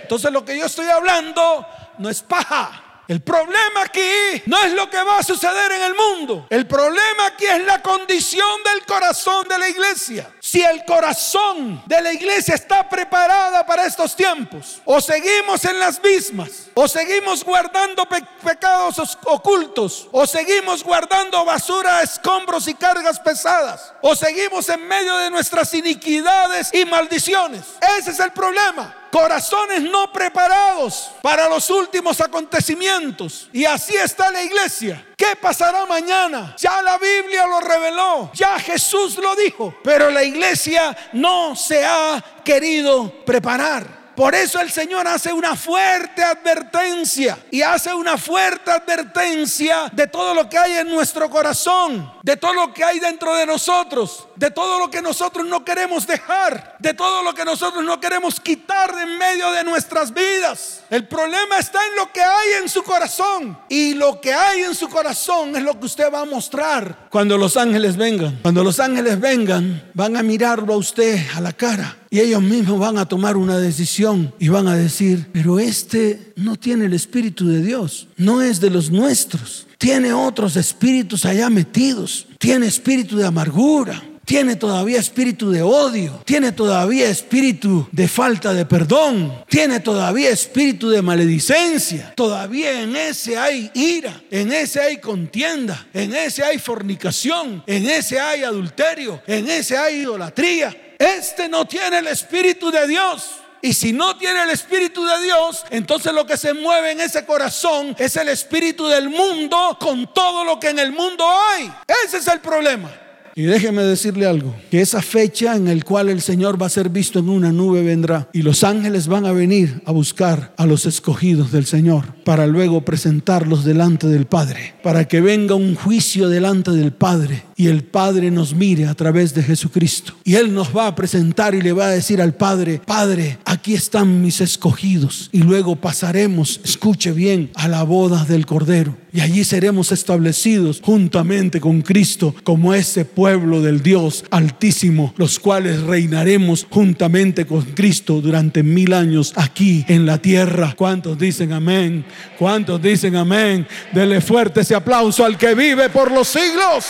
[0.03, 1.65] Entonces lo que yo estoy hablando
[1.99, 2.88] no es paja.
[3.09, 6.47] El problema aquí no es lo que va a suceder en el mundo.
[6.51, 10.31] El problema aquí es la condición del corazón de la iglesia.
[10.41, 16.03] Si el corazón de la iglesia está preparada para estos tiempos, o seguimos en las
[16.03, 18.07] mismas, o seguimos guardando
[18.45, 25.31] pecados ocultos, o seguimos guardando basura, escombros y cargas pesadas, o seguimos en medio de
[25.31, 27.63] nuestras iniquidades y maldiciones.
[27.99, 33.49] Ese es el problema corazones no preparados para los últimos acontecimientos.
[33.53, 35.05] Y así está la iglesia.
[35.17, 36.55] ¿Qué pasará mañana?
[36.59, 42.23] Ya la Biblia lo reveló, ya Jesús lo dijo, pero la iglesia no se ha
[42.45, 43.98] querido preparar.
[44.19, 50.35] Por eso el Señor hace una fuerte advertencia y hace una fuerte advertencia de todo
[50.35, 54.51] lo que hay en nuestro corazón, de todo lo que hay dentro de nosotros, de
[54.51, 58.93] todo lo que nosotros no queremos dejar, de todo lo que nosotros no queremos quitar
[58.97, 60.81] de en medio de nuestras vidas.
[60.91, 64.75] El problema está en lo que hay en su corazón y lo que hay en
[64.75, 68.41] su corazón es lo que usted va a mostrar cuando los ángeles vengan.
[68.43, 72.79] Cuando los ángeles vengan, van a mirarlo a usted a la cara y ellos mismos
[72.79, 77.49] van a tomar una decisión y van a decir, pero este no tiene el Espíritu
[77.49, 83.27] de Dios, no es de los nuestros, tiene otros espíritus allá metidos, tiene espíritu de
[83.27, 90.29] amargura, tiene todavía espíritu de odio, tiene todavía espíritu de falta de perdón, tiene todavía
[90.29, 96.59] espíritu de maledicencia, todavía en ese hay ira, en ese hay contienda, en ese hay
[96.59, 100.77] fornicación, en ese hay adulterio, en ese hay idolatría.
[100.99, 103.37] Este no tiene el Espíritu de Dios.
[103.61, 107.25] Y si no tiene el Espíritu de Dios, entonces lo que se mueve en ese
[107.25, 111.73] corazón es el Espíritu del mundo con todo lo que en el mundo hay.
[112.05, 112.91] Ese es el problema.
[113.39, 116.89] Y déjeme decirle algo, que esa fecha en el cual el Señor va a ser
[116.89, 120.87] visto en una nube vendrá y los ángeles van a venir a buscar a los
[120.87, 126.73] escogidos del Señor para luego presentarlos delante del Padre, para que venga un juicio delante
[126.73, 130.15] del Padre y el Padre nos mire a través de Jesucristo.
[130.25, 133.75] Y Él nos va a presentar y le va a decir al Padre, Padre, aquí
[133.75, 135.29] están mis escogidos.
[135.33, 138.97] Y luego pasaremos, escuche bien, a la boda del Cordero.
[139.13, 145.81] Y allí seremos establecidos juntamente con Cristo como ese pueblo del Dios altísimo, los cuales
[145.83, 150.75] reinaremos juntamente con Cristo durante mil años aquí en la tierra.
[150.77, 152.05] ¿Cuántos dicen amén?
[152.39, 153.67] ¿Cuántos dicen amén?
[153.93, 156.85] Dele fuerte ese aplauso al que vive por los siglos.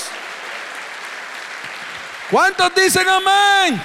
[2.30, 3.80] ¿Cuántos dicen amén?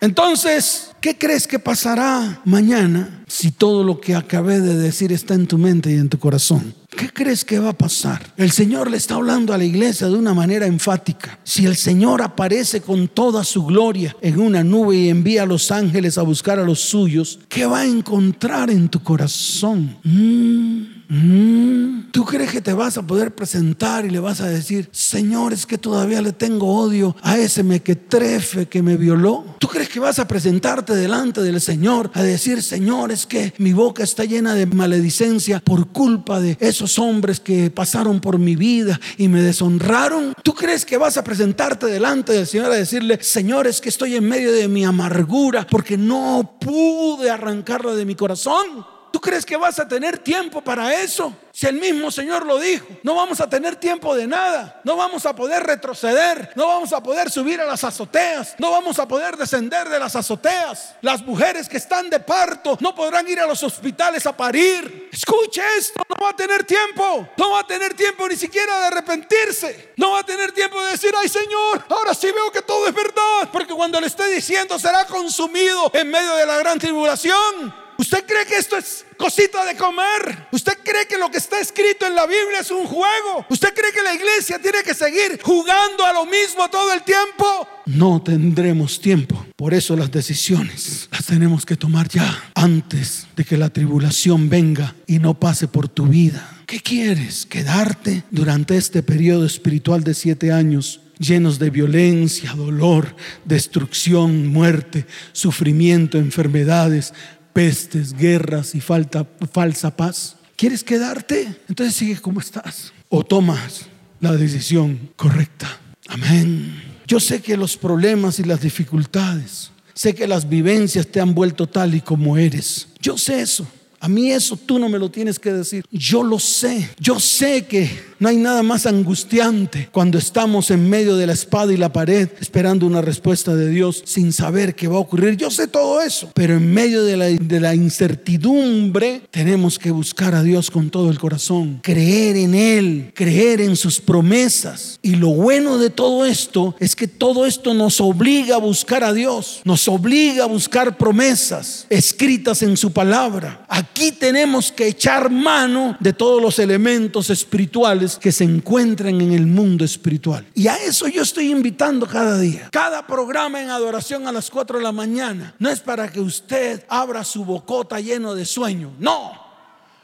[0.00, 5.46] Entonces, ¿qué crees que pasará mañana si todo lo que acabé de decir está en
[5.46, 6.74] tu mente y en tu corazón?
[6.90, 8.32] ¿Qué crees que va a pasar?
[8.36, 11.38] El Señor le está hablando a la iglesia de una manera enfática.
[11.44, 15.70] Si el Señor aparece con toda su gloria en una nube y envía a los
[15.70, 19.96] ángeles a buscar a los suyos, ¿qué va a encontrar en tu corazón?
[20.02, 20.97] Mm.
[21.08, 22.10] Mm.
[22.10, 25.66] ¿Tú crees que te vas a poder presentar y le vas a decir, Señor, es
[25.66, 29.56] que todavía le tengo odio a ese mequetrefe que me violó?
[29.58, 33.72] ¿Tú crees que vas a presentarte delante del Señor a decir, Señor, es que mi
[33.72, 39.00] boca está llena de maledicencia por culpa de esos hombres que pasaron por mi vida
[39.16, 40.34] y me deshonraron?
[40.42, 44.16] ¿Tú crees que vas a presentarte delante del Señor a decirle, Señor, es que estoy
[44.16, 48.97] en medio de mi amargura porque no pude arrancarla de mi corazón?
[49.12, 51.34] ¿Tú crees que vas a tener tiempo para eso?
[51.52, 55.26] Si el mismo Señor lo dijo, no vamos a tener tiempo de nada, no vamos
[55.26, 59.36] a poder retroceder, no vamos a poder subir a las azoteas, no vamos a poder
[59.36, 60.94] descender de las azoteas.
[61.00, 65.08] Las mujeres que están de parto no podrán ir a los hospitales a parir.
[65.10, 68.86] Escuche esto, no va a tener tiempo, no va a tener tiempo ni siquiera de
[68.86, 72.86] arrepentirse, no va a tener tiempo de decir, ay Señor, ahora sí veo que todo
[72.86, 77.87] es verdad, porque cuando le esté diciendo será consumido en medio de la gran tribulación.
[78.00, 80.46] ¿Usted cree que esto es cosita de comer?
[80.52, 83.44] ¿Usted cree que lo que está escrito en la Biblia es un juego?
[83.50, 87.68] ¿Usted cree que la iglesia tiene que seguir jugando a lo mismo todo el tiempo?
[87.86, 89.44] No tendremos tiempo.
[89.56, 92.52] Por eso las decisiones las tenemos que tomar ya.
[92.54, 96.62] antes de que la tribulación venga y no pase por tu vida.
[96.66, 97.46] ¿Qué quieres?
[97.46, 101.00] ¿Quedarte durante este periodo espiritual de siete años?
[101.18, 107.12] llenos de violencia, dolor, destrucción, muerte, sufrimiento, enfermedades,
[107.58, 110.36] pestes, guerras y falta, falsa paz.
[110.54, 111.56] ¿Quieres quedarte?
[111.68, 112.92] Entonces sigue como estás.
[113.08, 113.86] O tomas
[114.20, 115.68] la decisión correcta.
[116.06, 116.80] Amén.
[117.08, 121.66] Yo sé que los problemas y las dificultades, sé que las vivencias te han vuelto
[121.66, 122.86] tal y como eres.
[123.02, 123.66] Yo sé eso.
[124.00, 125.84] A mí eso tú no me lo tienes que decir.
[125.90, 126.90] Yo lo sé.
[127.00, 131.72] Yo sé que no hay nada más angustiante cuando estamos en medio de la espada
[131.72, 135.36] y la pared esperando una respuesta de Dios sin saber qué va a ocurrir.
[135.36, 136.30] Yo sé todo eso.
[136.34, 141.80] Pero en medio de la, incertidumbre tenemos que buscar a Dios con todo el corazón.
[141.82, 143.12] Creer en Él.
[143.14, 144.98] Creer en sus promesas.
[145.02, 149.12] Y lo bueno de todo esto es que todo esto nos obliga a buscar a
[149.12, 149.60] Dios.
[149.64, 153.64] Nos obliga a buscar promesas escritas en su palabra.
[154.12, 159.84] Tenemos que echar mano de todos los elementos espirituales que se encuentran en el mundo
[159.84, 160.46] espiritual.
[160.54, 162.68] Y a eso yo estoy invitando cada día.
[162.70, 166.84] Cada programa en adoración a las 4 de la mañana no es para que usted
[166.88, 168.92] abra su bocota lleno de sueño.
[168.98, 169.46] No.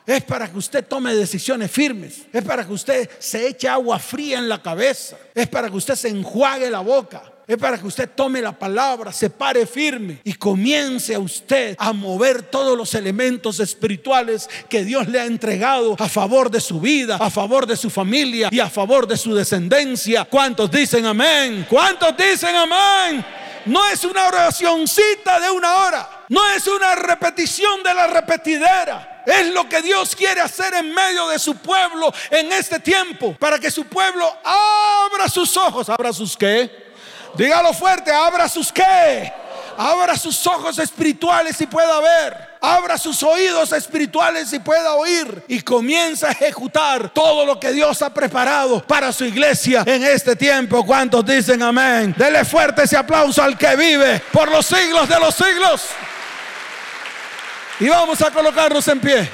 [0.07, 2.22] Es para que usted tome decisiones firmes.
[2.33, 5.16] Es para que usted se eche agua fría en la cabeza.
[5.35, 9.12] Es para que usted se enjuague la boca es para que usted tome la palabra,
[9.12, 15.09] se pare firme y comience a usted a mover todos los elementos espirituales que Dios
[15.09, 18.70] le ha entregado a favor de su vida, a favor de su familia y a
[18.70, 20.24] favor de su descendencia.
[20.24, 21.66] ¿Cuántos dicen amén?
[21.68, 23.24] ¿Cuántos dicen amén?
[23.66, 29.22] No es una oracióncita de una hora, no es una repetición de la repetidera.
[29.26, 33.59] Es lo que Dios quiere hacer en medio de su pueblo en este tiempo, para
[33.59, 36.84] que su pueblo abra sus ojos, abra sus qué?
[37.37, 39.33] Dígalo fuerte, abra sus qué.
[39.77, 42.55] Abra sus ojos espirituales y pueda ver.
[42.61, 45.42] Abra sus oídos espirituales y pueda oír.
[45.49, 50.37] Y comienza a ejecutar todo lo que Dios ha preparado para su iglesia en este
[50.37, 50.85] tiempo.
[50.87, 52.14] ¿Cuántos dicen amén?
[52.16, 55.87] Dele fuerte ese aplauso al que vive por los siglos de los siglos.
[57.81, 59.29] Y vamos a colocarnos en pie.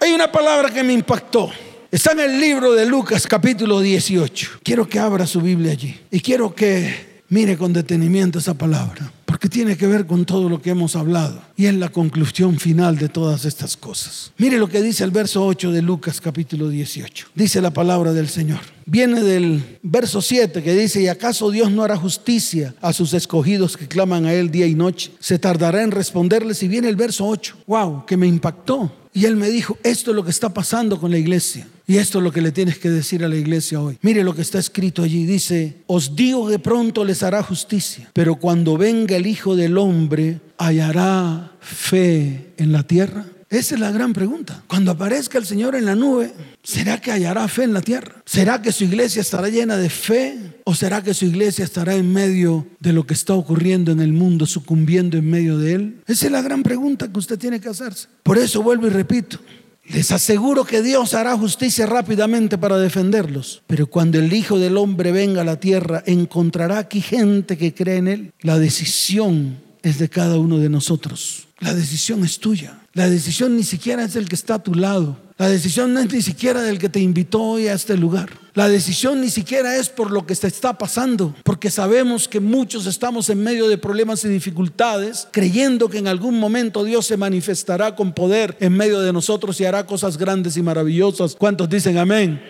[0.00, 1.52] Hay una palabra que me impactó.
[1.92, 4.60] Está en el libro de Lucas capítulo 18.
[4.62, 9.50] Quiero que abra su Biblia allí y quiero que mire con detenimiento esa palabra, porque
[9.50, 13.10] tiene que ver con todo lo que hemos hablado y es la conclusión final de
[13.10, 14.32] todas estas cosas.
[14.38, 17.26] Mire lo que dice el verso 8 de Lucas capítulo 18.
[17.34, 18.60] Dice la palabra del Señor.
[18.86, 23.76] Viene del verso 7 que dice, ¿y acaso Dios no hará justicia a sus escogidos
[23.76, 25.12] que claman a Él día y noche?
[25.20, 27.54] Se tardará en responderles y viene el verso 8.
[27.66, 28.90] Wow, que me impactó.
[29.14, 31.68] Y él me dijo, esto es lo que está pasando con la iglesia.
[31.86, 33.98] Y esto es lo que le tienes que decir a la iglesia hoy.
[34.02, 35.24] Mire lo que está escrito allí.
[35.26, 40.40] Dice, os digo que pronto les hará justicia, pero cuando venga el Hijo del Hombre,
[40.58, 43.26] hallará fe en la tierra.
[43.52, 44.62] Esa es la gran pregunta.
[44.66, 48.22] Cuando aparezca el Señor en la nube, ¿será que hallará fe en la tierra?
[48.24, 50.38] ¿Será que su iglesia estará llena de fe?
[50.64, 54.14] ¿O será que su iglesia estará en medio de lo que está ocurriendo en el
[54.14, 56.00] mundo, sucumbiendo en medio de él?
[56.06, 58.08] Esa es la gran pregunta que usted tiene que hacerse.
[58.22, 59.38] Por eso vuelvo y repito.
[59.84, 63.62] Les aseguro que Dios hará justicia rápidamente para defenderlos.
[63.66, 67.96] Pero cuando el Hijo del Hombre venga a la tierra, ¿encontrará aquí gente que cree
[67.96, 68.32] en Él?
[68.40, 71.48] La decisión es de cada uno de nosotros.
[71.58, 72.80] La decisión es tuya.
[72.92, 75.18] La decisión ni siquiera es del que está a tu lado.
[75.42, 78.30] La decisión no es ni siquiera del que te invitó hoy a este lugar.
[78.54, 82.86] La decisión ni siquiera es por lo que se está pasando, porque sabemos que muchos
[82.86, 87.96] estamos en medio de problemas y dificultades, creyendo que en algún momento Dios se manifestará
[87.96, 91.34] con poder en medio de nosotros y hará cosas grandes y maravillosas.
[91.34, 92.40] ¿Cuántos dicen amén?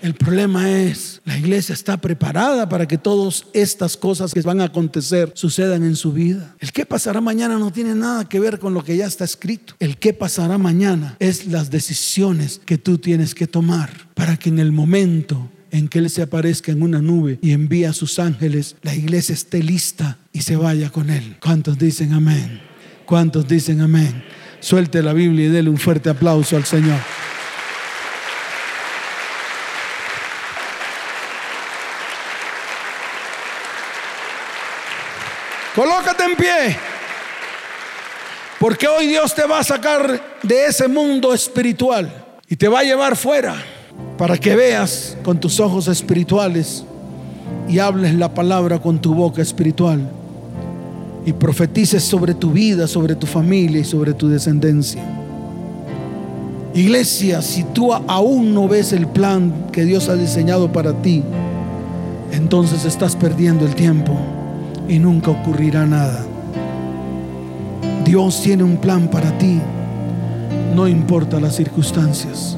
[0.00, 4.64] El problema es, la iglesia está preparada para que todas estas cosas que van a
[4.64, 6.54] acontecer sucedan en su vida.
[6.60, 9.74] El qué pasará mañana no tiene nada que ver con lo que ya está escrito.
[9.80, 14.60] El qué pasará mañana es las decisiones que tú tienes que tomar para que en
[14.60, 18.76] el momento en que Él se aparezca en una nube y envía a sus ángeles,
[18.82, 21.36] la iglesia esté lista y se vaya con Él.
[21.40, 22.60] ¿Cuántos dicen amén?
[23.04, 24.22] ¿Cuántos dicen amén?
[24.60, 26.98] Suelte la Biblia y déle un fuerte aplauso al Señor.
[35.78, 36.76] Colócate en pie.
[38.58, 42.12] Porque hoy Dios te va a sacar de ese mundo espiritual
[42.48, 43.54] y te va a llevar fuera
[44.16, 46.82] para que veas con tus ojos espirituales
[47.68, 50.10] y hables la palabra con tu boca espiritual
[51.24, 55.04] y profetices sobre tu vida, sobre tu familia y sobre tu descendencia.
[56.74, 61.22] Iglesia, si tú aún no ves el plan que Dios ha diseñado para ti,
[62.32, 64.37] entonces estás perdiendo el tiempo
[64.88, 66.24] y nunca ocurrirá nada.
[68.04, 69.60] Dios tiene un plan para ti.
[70.74, 72.56] No importa las circunstancias.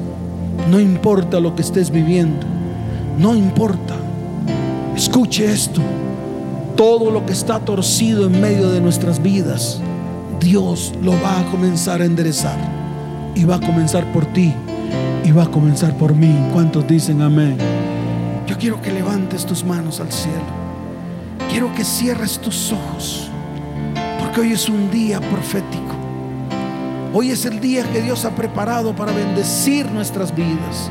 [0.69, 2.47] No importa lo que estés viviendo.
[3.19, 3.95] No importa.
[4.95, 5.81] Escuche esto.
[6.77, 9.81] Todo lo que está torcido en medio de nuestras vidas,
[10.39, 12.57] Dios lo va a comenzar a enderezar.
[13.35, 14.53] Y va a comenzar por ti.
[15.25, 16.33] Y va a comenzar por mí.
[16.53, 17.57] ¿Cuántos dicen amén?
[18.47, 20.60] Yo quiero que levantes tus manos al cielo.
[21.51, 23.29] Quiero que cierres tus ojos.
[24.19, 25.97] Porque hoy es un día profético.
[27.13, 30.89] Hoy es el día que Dios ha preparado para bendecir nuestras vidas,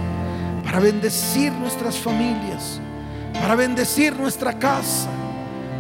[0.63, 2.79] para bendecir nuestras familias,
[3.33, 5.09] para bendecir nuestra casa,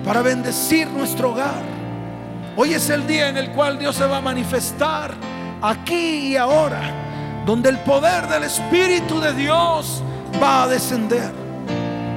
[0.02, 1.62] para bendecir nuestro hogar.
[2.56, 5.12] Hoy es el día en el cual Dios se va a manifestar
[5.60, 6.80] aquí y ahora,
[7.44, 10.02] donde el poder del Espíritu de Dios
[10.42, 11.32] va a descender,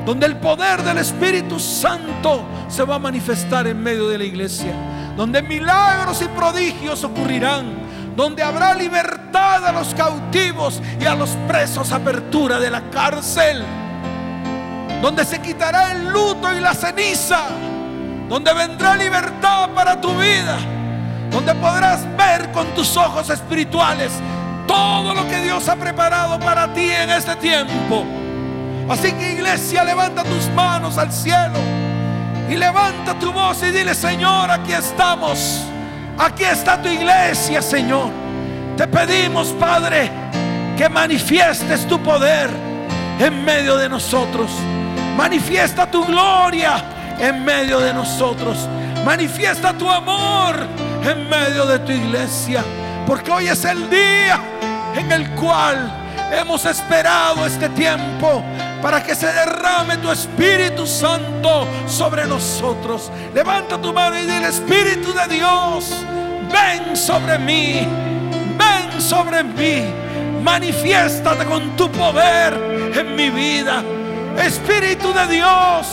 [0.06, 4.74] donde el poder del Espíritu Santo se va a manifestar en medio de la iglesia,
[5.16, 7.84] donde milagros y prodigios ocurrirán
[8.16, 13.64] donde habrá libertad a los cautivos y a los presos, apertura de la cárcel,
[15.02, 17.48] donde se quitará el luto y la ceniza,
[18.30, 20.58] donde vendrá libertad para tu vida,
[21.32, 24.12] donde podrás ver con tus ojos espirituales
[24.68, 28.06] todo lo que Dios ha preparado para ti en este tiempo.
[28.90, 31.60] Así que iglesia, levanta tus manos al cielo
[32.50, 35.62] y levanta tu voz y dile, Señor, aquí estamos.
[36.18, 38.10] Aquí está tu iglesia, Señor.
[38.78, 40.12] Te pedimos, Padre,
[40.78, 42.50] que manifiestes tu poder
[43.20, 44.52] en medio de nosotros.
[45.16, 46.84] Manifiesta tu gloria
[47.20, 48.68] en medio de nosotros.
[49.06, 50.56] Manifiesta tu amor
[51.04, 52.64] en medio de tu iglesia.
[53.06, 54.40] Porque hoy es el día
[54.96, 55.92] en el cual
[56.32, 58.44] hemos esperado este tiempo
[58.84, 63.10] para que se derrame tu Espíritu Santo sobre nosotros.
[63.34, 65.90] Levanta tu mano y dile, Espíritu de Dios,
[66.52, 67.88] ven sobre mí,
[68.58, 69.86] ven sobre mí,
[70.44, 73.82] manifiéstate con tu poder en mi vida.
[74.38, 75.88] Espíritu de Dios,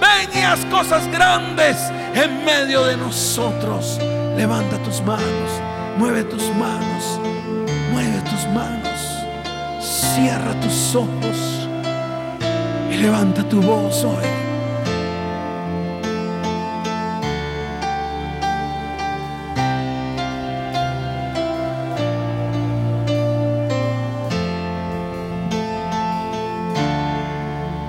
[0.00, 1.76] ven y haz cosas grandes
[2.14, 4.00] en medio de nosotros.
[4.36, 5.50] Levanta tus manos,
[5.98, 7.20] mueve tus manos,
[7.92, 8.98] mueve tus manos,
[9.80, 11.53] cierra tus ojos
[12.90, 14.24] y levanta tu voz hoy.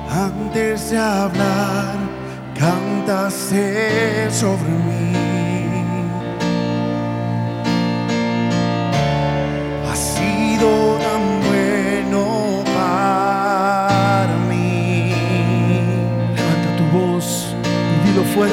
[0.10, 1.96] Antes de hablar,
[2.58, 5.06] cantaste sobre mí.
[18.38, 18.52] Antes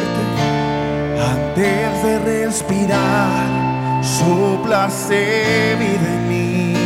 [2.05, 6.77] de respirar, soplaste vida en mí.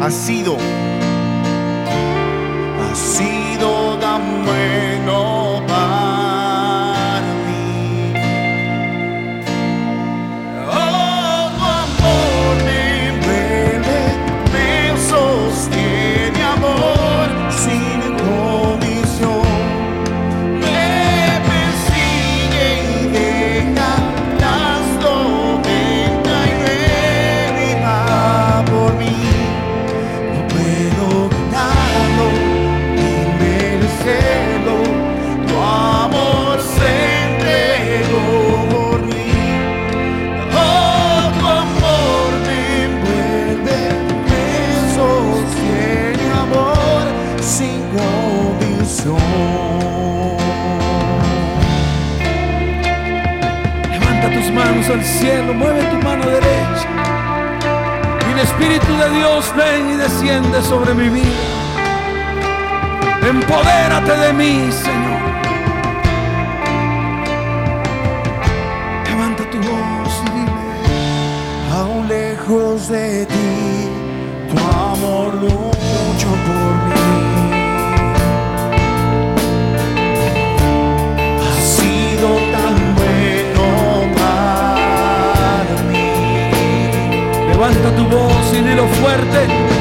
[0.00, 0.56] Ha sido,
[2.80, 4.22] ha sido tan
[54.90, 56.88] al cielo, mueve tu mano derecha.
[58.28, 61.30] Y el Espíritu de Dios ven y desciende sobre mi vida.
[63.28, 65.22] Empodérate de mí, Señor.
[69.06, 73.88] Levanta tu voz y dile, aún lejos de ti,
[74.50, 77.41] tu amor lucho por mí.
[87.62, 89.71] Levanta tu voz y dilo fuerte.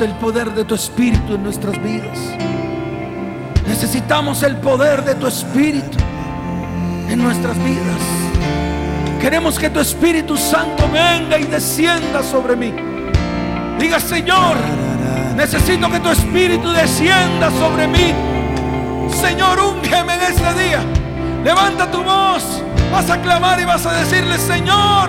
[0.00, 2.18] El poder de tu Espíritu en nuestras vidas.
[3.66, 5.98] Necesitamos el poder de tu Espíritu
[7.08, 8.00] en nuestras vidas.
[9.20, 12.74] Queremos que tu Espíritu Santo venga y descienda sobre mí.
[13.78, 14.56] Diga, Señor,
[15.36, 18.12] necesito que tu Espíritu descienda sobre mí.
[19.10, 20.80] Señor, úngeme en este día.
[21.44, 22.62] Levanta tu voz.
[22.92, 25.08] Vas a clamar y vas a decirle, Señor,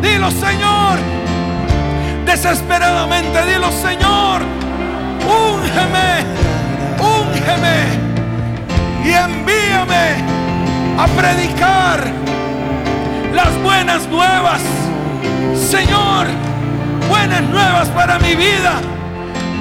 [0.00, 1.15] dilo, Señor.
[2.26, 4.42] Desesperadamente, dilo, Señor,
[5.22, 6.24] úngeme,
[6.98, 7.86] úngeme
[9.04, 10.24] y envíame
[10.98, 12.04] a predicar
[13.32, 14.60] las buenas nuevas.
[15.54, 16.26] Señor,
[17.08, 18.80] buenas nuevas para mi vida,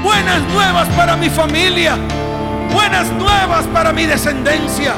[0.03, 1.95] buenas nuevas para mi familia,
[2.73, 4.95] buenas nuevas para mi descendencia,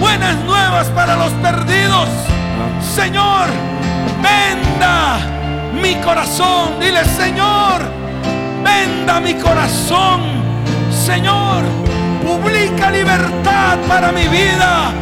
[0.00, 2.08] buenas nuevas para los perdidos.
[2.94, 3.48] Señor,
[4.22, 5.35] venda
[5.76, 6.80] mi corazón.
[6.80, 7.82] Dile, Señor,
[8.64, 10.20] venda mi corazón.
[10.90, 11.62] Señor,
[12.24, 14.92] publica libertad para mi vida.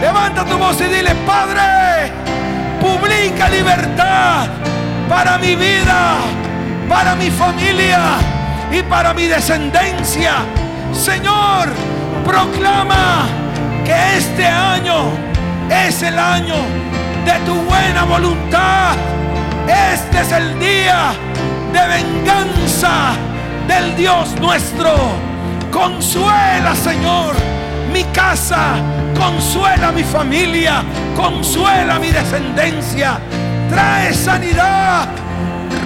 [0.00, 2.12] Levanta tu voz y dile, Padre,
[2.80, 4.48] publica libertad
[5.08, 6.16] para mi vida,
[6.88, 8.00] para mi familia
[8.70, 10.32] y para mi descendencia.
[10.92, 11.68] Señor,
[12.24, 13.26] proclama
[13.84, 15.10] que este año
[15.70, 16.56] es el año
[17.24, 18.96] de tu buena voluntad.
[19.66, 21.12] Este es el día
[21.72, 23.14] de venganza
[23.68, 24.92] del Dios nuestro.
[25.70, 27.34] Consuela, Señor,
[27.92, 28.74] mi casa.
[29.16, 30.82] Consuela mi familia.
[31.16, 33.18] Consuela mi descendencia.
[33.70, 35.08] Trae sanidad.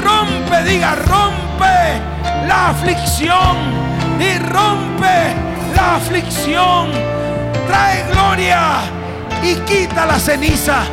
[0.02, 2.00] Rompe, diga, rompe
[2.46, 3.56] la aflicción.
[4.18, 5.34] Y rompe
[5.74, 6.90] la aflicción.
[7.66, 8.80] Trae gloria
[9.42, 10.84] y quita la ceniza.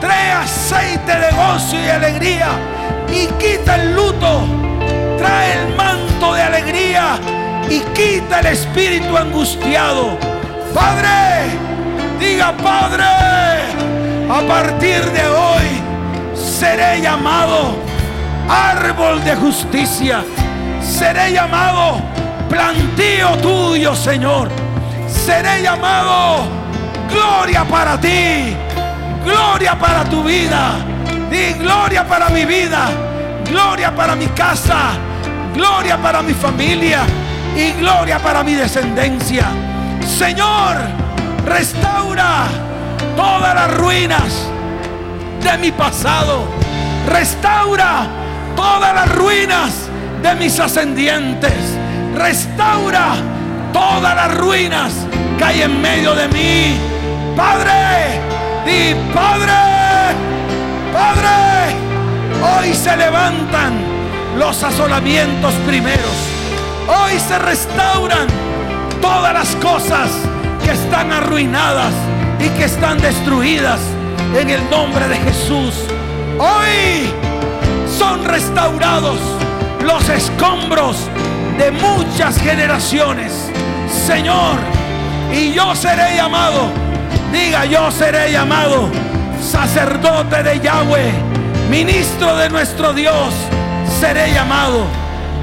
[0.00, 2.50] Trae aceite de gozo y alegría
[3.12, 4.44] y quita el luto.
[5.18, 7.18] Trae el manto de alegría
[7.68, 10.16] y quita el espíritu angustiado.
[10.72, 11.50] Padre,
[12.20, 13.04] diga Padre,
[14.30, 15.88] a partir de hoy
[16.34, 17.76] seré llamado
[18.48, 20.24] árbol de justicia.
[20.80, 22.00] Seré llamado
[22.48, 24.48] plantío tuyo, Señor.
[25.08, 26.46] Seré llamado
[27.10, 28.56] gloria para ti.
[29.24, 30.76] Gloria para tu vida.
[31.30, 32.88] Di gloria para mi vida.
[33.44, 34.92] Gloria para mi casa.
[35.54, 37.00] Gloria para mi familia.
[37.56, 39.46] Y gloria para mi descendencia.
[40.06, 40.76] Señor,
[41.44, 42.46] restaura
[43.16, 44.48] todas las ruinas
[45.42, 46.44] de mi pasado.
[47.08, 48.06] Restaura
[48.54, 49.88] todas las ruinas
[50.22, 51.54] de mis ascendientes.
[52.16, 53.14] Restaura
[53.72, 54.92] todas las ruinas
[55.38, 56.76] que hay en medio de mí.
[57.36, 58.20] Padre,
[58.64, 59.52] di Padre,
[60.92, 61.76] Padre,
[62.42, 63.74] hoy se levantan
[64.38, 66.16] los asolamientos primeros.
[66.88, 68.26] Hoy se restauran
[69.00, 70.10] todas las cosas
[70.64, 71.92] que están arruinadas
[72.40, 73.80] y que están destruidas
[74.38, 75.74] en el nombre de Jesús.
[76.38, 77.12] Hoy
[77.98, 79.18] son restaurados
[79.82, 81.08] los escombros
[81.58, 83.50] de muchas generaciones.
[84.06, 84.58] Señor,
[85.32, 86.87] y yo seré llamado,
[87.32, 88.88] diga yo seré llamado
[89.40, 91.12] sacerdote de Yahweh,
[91.70, 93.34] ministro de nuestro Dios,
[94.00, 94.84] seré llamado.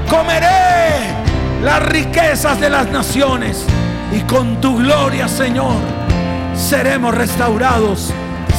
[0.08, 1.14] Comeré
[1.62, 3.64] las riquezas de las naciones
[4.12, 5.74] y con tu gloria, Señor,
[6.54, 8.12] seremos restaurados,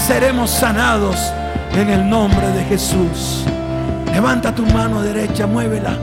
[0.05, 1.15] seremos sanados
[1.73, 3.45] en el nombre de Jesús.
[4.11, 5.97] Levanta tu mano derecha, muévela.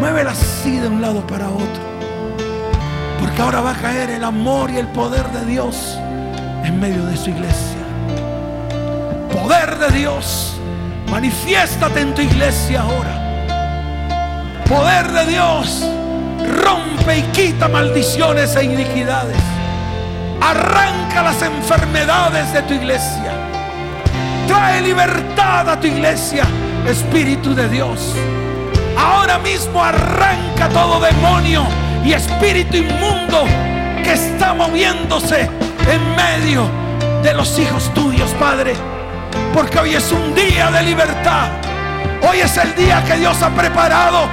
[0.00, 1.92] Muévela así de un lado para otro.
[3.20, 5.96] Porque ahora va a caer el amor y el poder de Dios
[6.64, 7.78] en medio de su iglesia.
[9.32, 10.56] Poder de Dios,
[11.10, 14.64] manifiéstate en tu iglesia ahora.
[14.68, 15.86] Poder de Dios,
[16.64, 19.38] rompe y quita maldiciones e iniquidades.
[20.40, 23.32] Arranca las enfermedades de tu iglesia.
[24.46, 26.44] Trae libertad a tu iglesia
[26.86, 28.14] Espíritu de Dios.
[28.98, 31.64] Ahora mismo arranca todo demonio
[32.04, 33.44] y espíritu inmundo
[34.02, 35.48] que está moviéndose
[35.88, 36.68] en medio
[37.22, 38.74] de los hijos tuyos, Padre.
[39.54, 41.50] Porque hoy es un día de libertad.
[42.28, 44.28] Hoy es el día que Dios ha preparado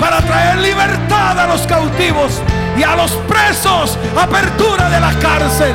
[0.00, 2.40] para traer libertad a los cautivos
[2.76, 5.72] y a los presos, apertura de la cárcel.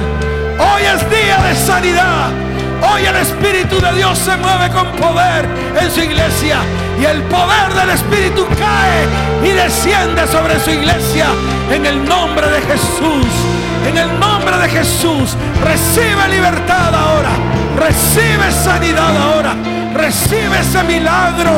[0.59, 2.32] Hoy es día de sanidad.
[2.91, 5.47] Hoy el Espíritu de Dios se mueve con poder
[5.80, 6.57] en su iglesia
[6.99, 9.07] y el poder del Espíritu cae
[9.43, 11.28] y desciende sobre su iglesia
[11.72, 13.62] en el nombre de Jesús.
[13.86, 17.31] En el nombre de Jesús, recibe libertad ahora,
[17.77, 19.55] recibe sanidad ahora,
[19.93, 21.51] recibe ese milagro,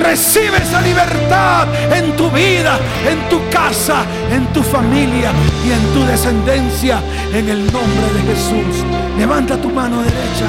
[0.00, 2.78] recibe esa libertad en tu vida,
[3.08, 5.32] en tu casa, en tu familia
[5.66, 7.00] y en tu descendencia,
[7.32, 8.84] en el nombre de Jesús.
[9.18, 10.48] Levanta tu mano derecha,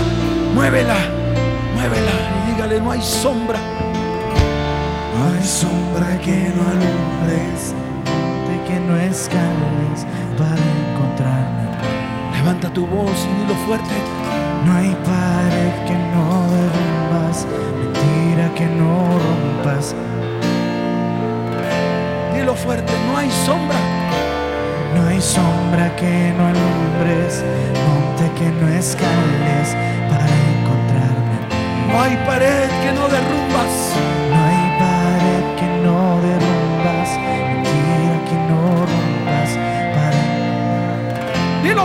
[0.53, 0.97] muévela,
[1.75, 2.11] muévela
[2.47, 3.59] y dígale, no hay sombra.
[5.17, 7.73] No hay sombra que no alumbres,
[8.71, 10.05] que no escales
[10.37, 11.63] para encontrarme.
[12.37, 13.95] Levanta tu voz y dilo fuerte.
[14.65, 17.45] No hay pared que no derrumbas,
[17.79, 18.93] mentira que no
[19.25, 19.95] rompas.
[22.33, 23.79] Dilo fuerte, no hay sombra.
[24.95, 27.43] No hay sombra que no alumbres,
[27.87, 29.67] monte que no escales
[30.09, 31.37] para encontrarme.
[31.89, 34.30] No hay pared que no derrumbas.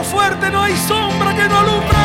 [0.06, 1.98] Fuerte, no hay sombra que no alumbre.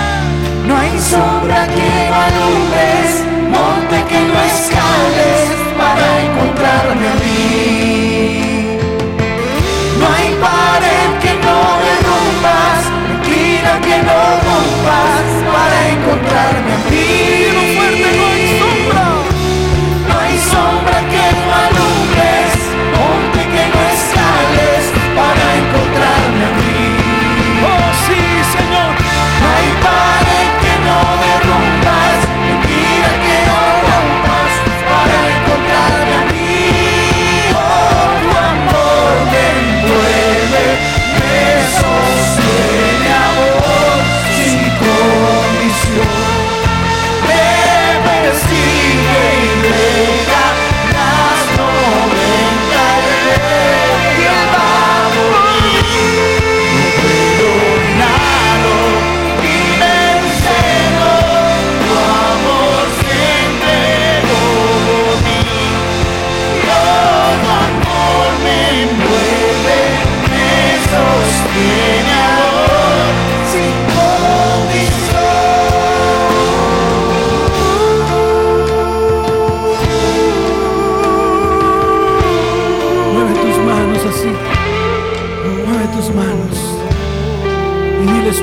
[0.66, 5.39] No hay sombra que no alumbres, monte que no escales
[5.78, 7.81] para encontrarme a mí.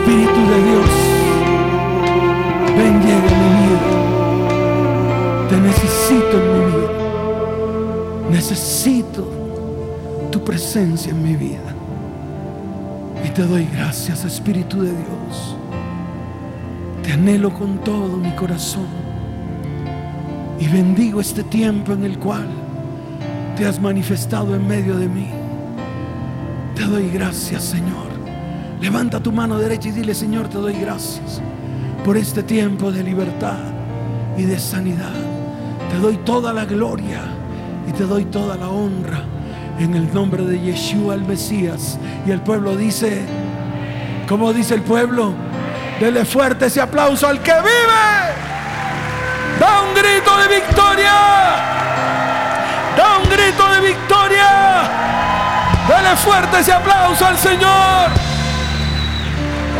[0.09, 0.90] Espíritu de Dios.
[2.78, 3.90] Ven, llega mi vida.
[5.50, 6.92] Te necesito en mi vida.
[8.30, 9.22] Necesito
[10.32, 11.74] tu presencia en mi vida.
[13.22, 15.56] Y te doy gracias, Espíritu de Dios.
[17.02, 18.86] Te anhelo con todo mi corazón.
[20.59, 22.48] Y bendigo este tiempo en el cual
[23.59, 25.28] te has manifestado en medio de mí.
[26.74, 28.07] Te doy gracias, Señor.
[28.81, 31.41] Levanta tu mano derecha y dile, Señor, te doy gracias
[32.05, 33.59] por este tiempo de libertad
[34.37, 35.12] y de sanidad.
[35.91, 37.20] Te doy toda la gloria
[37.89, 39.24] y te doy toda la honra
[39.81, 41.99] en el nombre de Yeshua el Mesías.
[42.24, 43.22] Y el pueblo dice,
[44.29, 45.35] como dice el pueblo,
[46.01, 48.39] dele fuerte ese aplauso al que vive.
[49.59, 51.12] Da un grito de victoria.
[52.97, 54.91] Da un grito de victoria.
[55.89, 58.28] Dele fuerte ese aplauso al Señor.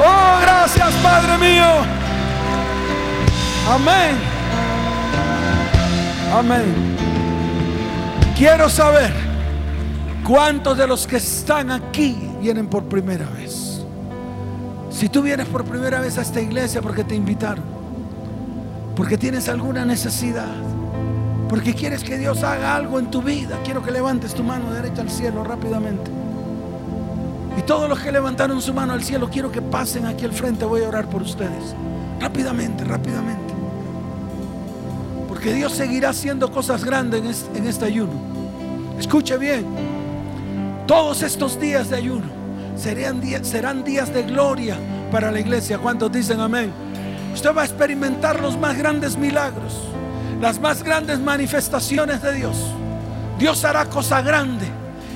[0.01, 1.65] Oh, gracias Padre mío.
[3.69, 4.17] Amén.
[6.33, 6.97] Amén.
[8.37, 9.13] Quiero saber
[10.25, 13.85] cuántos de los que están aquí vienen por primera vez.
[14.91, 17.65] Si tú vienes por primera vez a esta iglesia porque te invitaron,
[18.95, 20.55] porque tienes alguna necesidad,
[21.49, 25.03] porque quieres que Dios haga algo en tu vida, quiero que levantes tu mano derecha
[25.03, 26.18] al cielo rápidamente.
[27.69, 30.85] Todos los que levantaron su mano al cielo, quiero que pasen aquí al frente, voy
[30.85, 31.75] a orar por ustedes.
[32.19, 33.53] Rápidamente, rápidamente.
[35.29, 38.13] Porque Dios seguirá haciendo cosas grandes en este, en este ayuno.
[38.99, 39.67] Escuche bien.
[40.87, 42.25] Todos estos días de ayuno
[42.75, 44.79] serán días, serán días de gloria
[45.13, 45.77] para la iglesia.
[45.77, 46.73] ¿Cuántos dicen amén?
[47.35, 49.75] Usted va a experimentar los más grandes milagros,
[50.41, 52.57] las más grandes manifestaciones de Dios.
[53.39, 54.67] Dios hará cosa grande.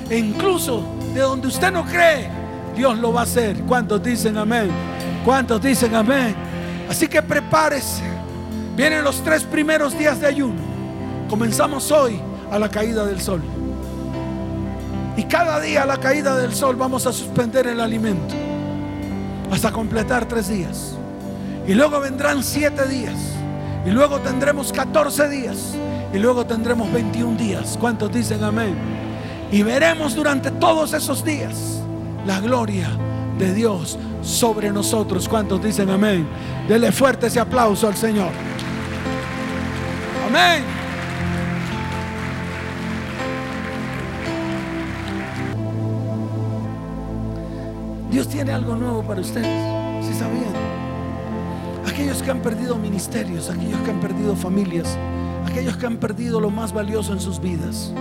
[0.07, 0.85] E incluso
[1.15, 2.42] de donde usted no cree,
[2.75, 3.61] Dios lo va a hacer.
[3.61, 4.69] ¿Cuántos dicen amén?
[5.23, 6.35] ¿Cuántos dicen amén?
[6.89, 8.03] Así que prepárese.
[8.75, 10.59] Vienen los tres primeros días de ayuno.
[11.29, 12.19] Comenzamos hoy
[12.51, 13.41] a la caída del sol.
[15.15, 18.33] Y cada día a la caída del sol vamos a suspender el alimento
[19.51, 20.95] hasta completar tres días.
[21.67, 23.17] Y luego vendrán siete días.
[23.85, 25.75] Y luego tendremos 14 días.
[26.11, 27.77] Y luego tendremos 21 días.
[27.79, 28.75] ¿Cuántos dicen amén?
[29.51, 31.82] Y veremos durante todos esos días
[32.25, 32.89] la gloria
[33.37, 35.27] de Dios sobre nosotros.
[35.27, 36.27] ¿Cuántos dicen amén?
[36.67, 38.31] Dele fuerte ese aplauso al Señor.
[40.27, 40.63] Amén.
[48.09, 50.53] Dios tiene algo nuevo para ustedes, si sabían.
[51.87, 54.97] Aquellos que han perdido ministerios, aquellos que han perdido familias,
[55.49, 57.91] aquellos que han perdido lo más valioso en sus vidas,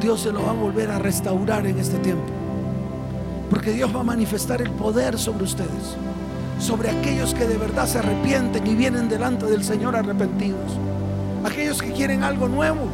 [0.00, 2.41] Dios se lo va a volver a restaurar en este tiempo.
[3.52, 5.94] Porque Dios va a manifestar el poder sobre ustedes,
[6.58, 10.78] sobre aquellos que de verdad se arrepienten y vienen delante del Señor arrepentidos,
[11.44, 12.88] aquellos que quieren algo nuevo.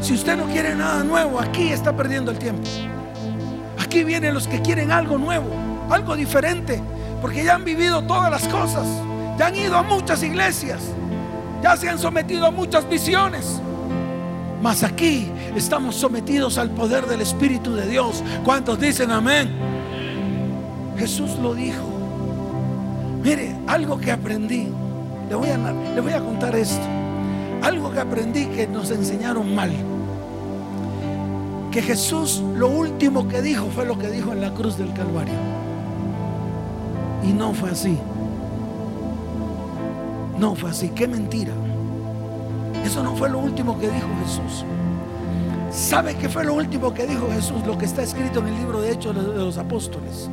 [0.00, 2.68] Si usted no quiere nada nuevo, aquí está perdiendo el tiempo.
[3.80, 5.46] Aquí vienen los que quieren algo nuevo,
[5.90, 6.82] algo diferente,
[7.22, 8.84] porque ya han vivido todas las cosas,
[9.38, 10.80] ya han ido a muchas iglesias,
[11.62, 13.60] ya se han sometido a muchas visiones.
[14.60, 18.22] Mas aquí estamos sometidos al poder del Espíritu de Dios.
[18.44, 19.50] ¿Cuántos dicen amén?
[20.98, 21.82] Jesús lo dijo.
[23.22, 24.68] Mire, algo que aprendí,
[25.28, 26.86] le voy a, voy a contar esto.
[27.62, 29.70] Algo que aprendí que nos enseñaron mal
[31.74, 35.34] que Jesús lo último que dijo fue lo que dijo en la cruz del Calvario.
[37.24, 37.98] Y no fue así.
[40.38, 40.90] No fue así.
[40.90, 41.52] Qué mentira.
[42.84, 44.64] Eso no fue lo último que dijo Jesús.
[45.74, 47.66] ¿Sabe qué fue lo último que dijo Jesús?
[47.66, 50.30] Lo que está escrito en el libro de Hechos de los Apóstoles.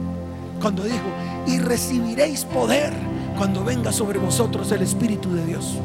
[0.62, 1.08] Cuando dijo,
[1.48, 2.94] y recibiréis poder
[3.40, 5.80] cuando venga sobre vosotros el Espíritu de Dios.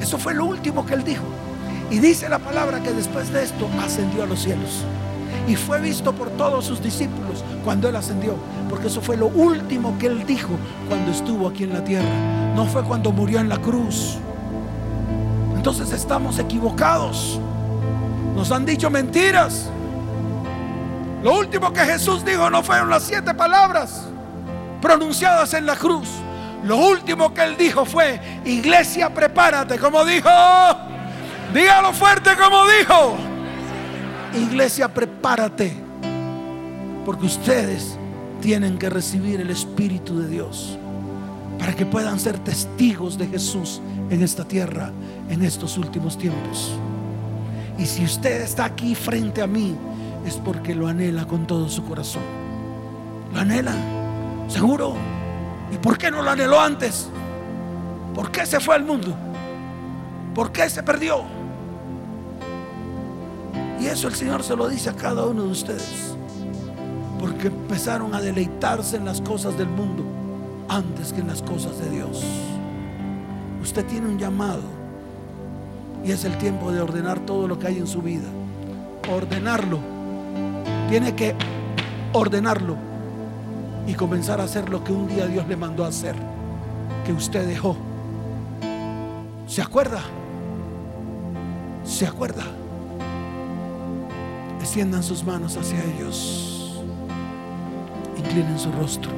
[0.00, 1.24] Eso fue lo último que él dijo.
[1.90, 4.82] Y dice la palabra que después de esto ascendió a los cielos.
[5.46, 8.36] Y fue visto por todos sus discípulos cuando él ascendió.
[8.70, 10.54] Porque eso fue lo último que él dijo
[10.88, 12.54] cuando estuvo aquí en la tierra.
[12.56, 14.16] No fue cuando murió en la cruz.
[15.54, 17.38] Entonces estamos equivocados.
[18.34, 19.68] Nos han dicho mentiras.
[21.22, 24.06] Lo último que Jesús dijo no fueron las siete palabras
[24.80, 26.08] pronunciadas en la cruz.
[26.64, 30.28] Lo último que él dijo fue, iglesia, prepárate, como dijo.
[31.54, 33.16] Dígalo fuerte como dijo.
[34.34, 35.72] Iglesia, prepárate.
[37.04, 37.96] Porque ustedes
[38.40, 40.78] tienen que recibir el Espíritu de Dios
[41.58, 43.80] para que puedan ser testigos de Jesús
[44.10, 44.90] en esta tierra
[45.28, 46.72] en estos últimos tiempos.
[47.82, 49.76] Y si usted está aquí frente a mí,
[50.24, 52.22] es porque lo anhela con todo su corazón.
[53.34, 53.74] Lo anhela,
[54.46, 54.94] seguro.
[55.72, 57.08] ¿Y por qué no lo anheló antes?
[58.14, 59.16] ¿Por qué se fue al mundo?
[60.32, 61.24] ¿Por qué se perdió?
[63.80, 66.16] Y eso el Señor se lo dice a cada uno de ustedes.
[67.18, 70.04] Porque empezaron a deleitarse en las cosas del mundo
[70.68, 72.22] antes que en las cosas de Dios.
[73.60, 74.81] Usted tiene un llamado
[76.04, 78.28] y es el tiempo de ordenar todo lo que hay en su vida.
[79.10, 79.78] Ordenarlo.
[80.88, 81.34] Tiene que
[82.12, 82.76] ordenarlo
[83.86, 86.14] y comenzar a hacer lo que un día Dios le mandó a hacer,
[87.04, 87.76] que usted dejó.
[89.46, 90.00] ¿Se acuerda?
[91.84, 92.44] ¿Se acuerda?
[94.60, 96.82] Extiendan sus manos hacia ellos.
[98.16, 99.10] Inclinen su rostro.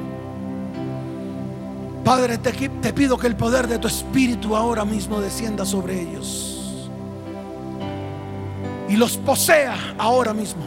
[2.03, 6.54] Padre, te, te, pido que el poder de tu Espíritu ahora mismo descienda sobre ellos.
[8.87, 10.63] Y los posea ahora mismo.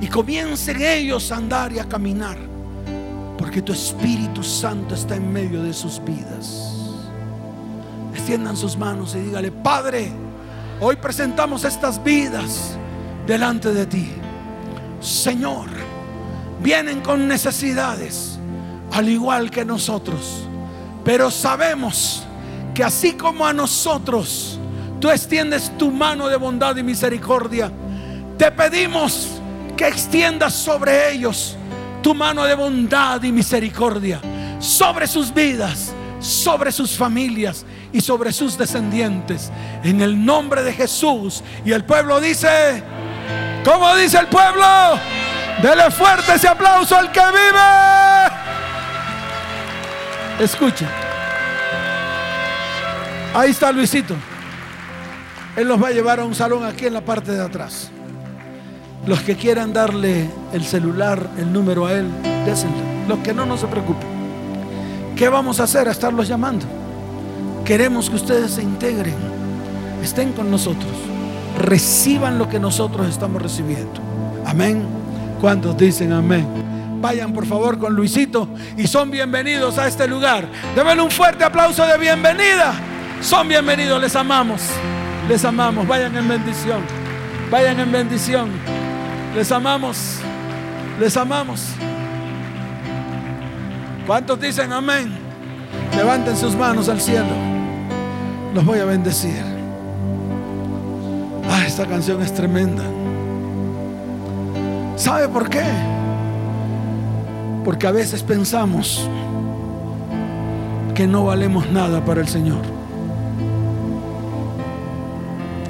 [0.00, 2.36] Y comiencen ellos a andar y a caminar.
[3.38, 6.74] Porque tu Espíritu Santo está en medio de sus vidas.
[8.12, 10.10] Extiendan sus manos y dígale, Padre,
[10.80, 12.76] hoy presentamos estas vidas
[13.26, 14.10] delante de ti.
[15.00, 15.68] Señor,
[16.62, 18.38] vienen con necesidades,
[18.92, 20.46] al igual que nosotros.
[21.04, 22.24] Pero sabemos
[22.74, 24.58] que así como a nosotros,
[25.00, 27.72] tú extiendes tu mano de bondad y misericordia.
[28.38, 29.40] Te pedimos
[29.76, 31.56] que extiendas sobre ellos
[32.02, 34.20] tu mano de bondad y misericordia,
[34.58, 39.50] sobre sus vidas, sobre sus familias y sobre sus descendientes.
[39.82, 41.42] En el nombre de Jesús.
[41.64, 42.82] Y el pueblo dice,
[43.64, 44.66] ¿cómo dice el pueblo?
[45.62, 47.60] Dele fuerte ese aplauso al que vive.
[50.44, 50.88] Escuchen.
[53.34, 54.16] Ahí está Luisito.
[55.56, 57.90] Él los va a llevar a un salón aquí en la parte de atrás.
[59.06, 62.08] Los que quieran darle el celular, el número a él,
[62.44, 63.06] désenle.
[63.08, 64.08] Los que no, no se preocupen.
[65.16, 65.88] ¿Qué vamos a hacer?
[65.88, 66.66] A estarlos llamando.
[67.64, 69.14] Queremos que ustedes se integren,
[70.02, 70.90] estén con nosotros,
[71.58, 74.00] reciban lo que nosotros estamos recibiendo.
[74.46, 74.82] Amén.
[75.40, 76.46] ¿Cuántos dicen amén?
[77.00, 80.48] Vayan por favor con Luisito y son bienvenidos a este lugar.
[80.74, 82.74] Deben un fuerte aplauso de bienvenida.
[83.20, 84.62] Son bienvenidos, les amamos.
[85.30, 85.86] Les amamos.
[85.86, 86.80] Vayan en bendición.
[87.52, 88.50] Vayan en bendición.
[89.32, 90.18] Les amamos.
[90.98, 91.68] Les amamos.
[94.08, 95.12] ¿Cuántos dicen amén?
[95.96, 97.28] Levanten sus manos al cielo.
[98.52, 99.40] Los voy a bendecir.
[101.48, 102.82] Ah, esta canción es tremenda.
[104.96, 105.62] ¿Sabe por qué?
[107.64, 109.08] Porque a veces pensamos
[110.92, 112.79] que no valemos nada para el Señor.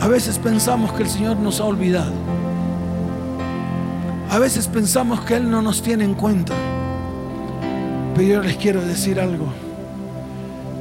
[0.00, 2.12] A veces pensamos que el Señor nos ha olvidado.
[4.30, 6.54] A veces pensamos que Él no nos tiene en cuenta.
[8.14, 9.46] Pero yo les quiero decir algo.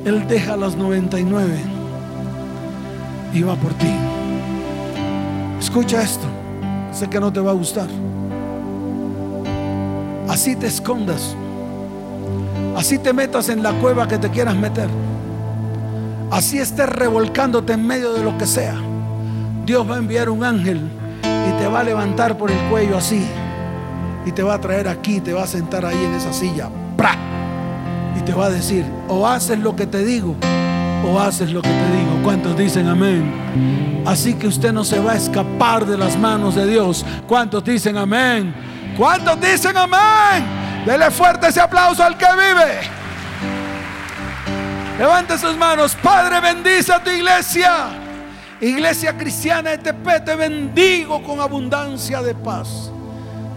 [0.06, 1.60] Él deja las 99
[3.34, 3.92] y va por ti.
[5.60, 6.26] Escucha esto.
[6.94, 7.88] Sé que no te va a gustar.
[10.30, 11.36] Así te escondas.
[12.78, 14.88] Así te metas en la cueva que te quieras meter.
[16.32, 18.89] Así estés revolcándote en medio de lo que sea.
[19.70, 20.82] Dios va a enviar un ángel
[21.22, 23.24] y te va a levantar por el cuello así.
[24.26, 26.72] Y te va a traer aquí, te va a sentar ahí en esa silla.
[26.98, 27.16] ¡Pra!
[28.18, 30.36] Y te va a decir, o haces lo que te digo,
[31.06, 32.20] o haces lo que te digo.
[32.24, 34.02] ¿Cuántos dicen amén?
[34.08, 37.06] Así que usted no se va a escapar de las manos de Dios.
[37.28, 38.56] ¿Cuántos dicen amén?
[38.98, 40.48] ¿Cuántos dicen amén?
[40.84, 42.80] Dele fuerte ese aplauso al que vive.
[44.98, 45.96] Levante sus manos.
[46.02, 47.99] Padre, bendice a tu iglesia.
[48.62, 52.92] Iglesia cristiana de Tepe, te bendigo con abundancia de paz.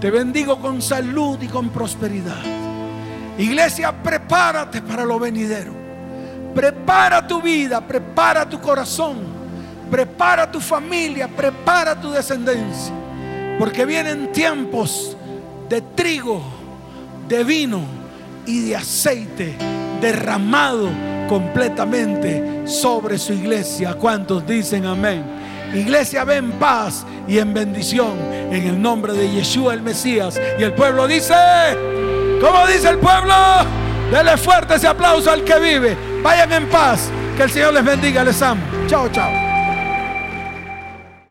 [0.00, 2.42] Te bendigo con salud y con prosperidad.
[3.36, 5.72] Iglesia, prepárate para lo venidero.
[6.54, 9.16] Prepara tu vida, prepara tu corazón,
[9.90, 12.92] prepara tu familia, prepara tu descendencia.
[13.58, 15.16] Porque vienen tiempos
[15.68, 16.42] de trigo,
[17.26, 17.80] de vino
[18.46, 19.56] y de aceite
[20.00, 20.90] derramado
[21.28, 23.94] completamente sobre su iglesia.
[23.94, 25.24] ¿Cuántos dicen amén?
[25.74, 28.18] Iglesia, ve en paz y en bendición
[28.50, 30.38] en el nombre de Yeshua el Mesías.
[30.58, 31.34] Y el pueblo dice,
[32.40, 33.34] ¿cómo dice el pueblo?
[34.10, 35.96] Dele fuerte ese aplauso al que vive.
[36.22, 37.10] Vayan en paz.
[37.36, 38.22] Que el Señor les bendiga.
[38.22, 38.60] Les amo.
[38.86, 39.51] Chao, chao.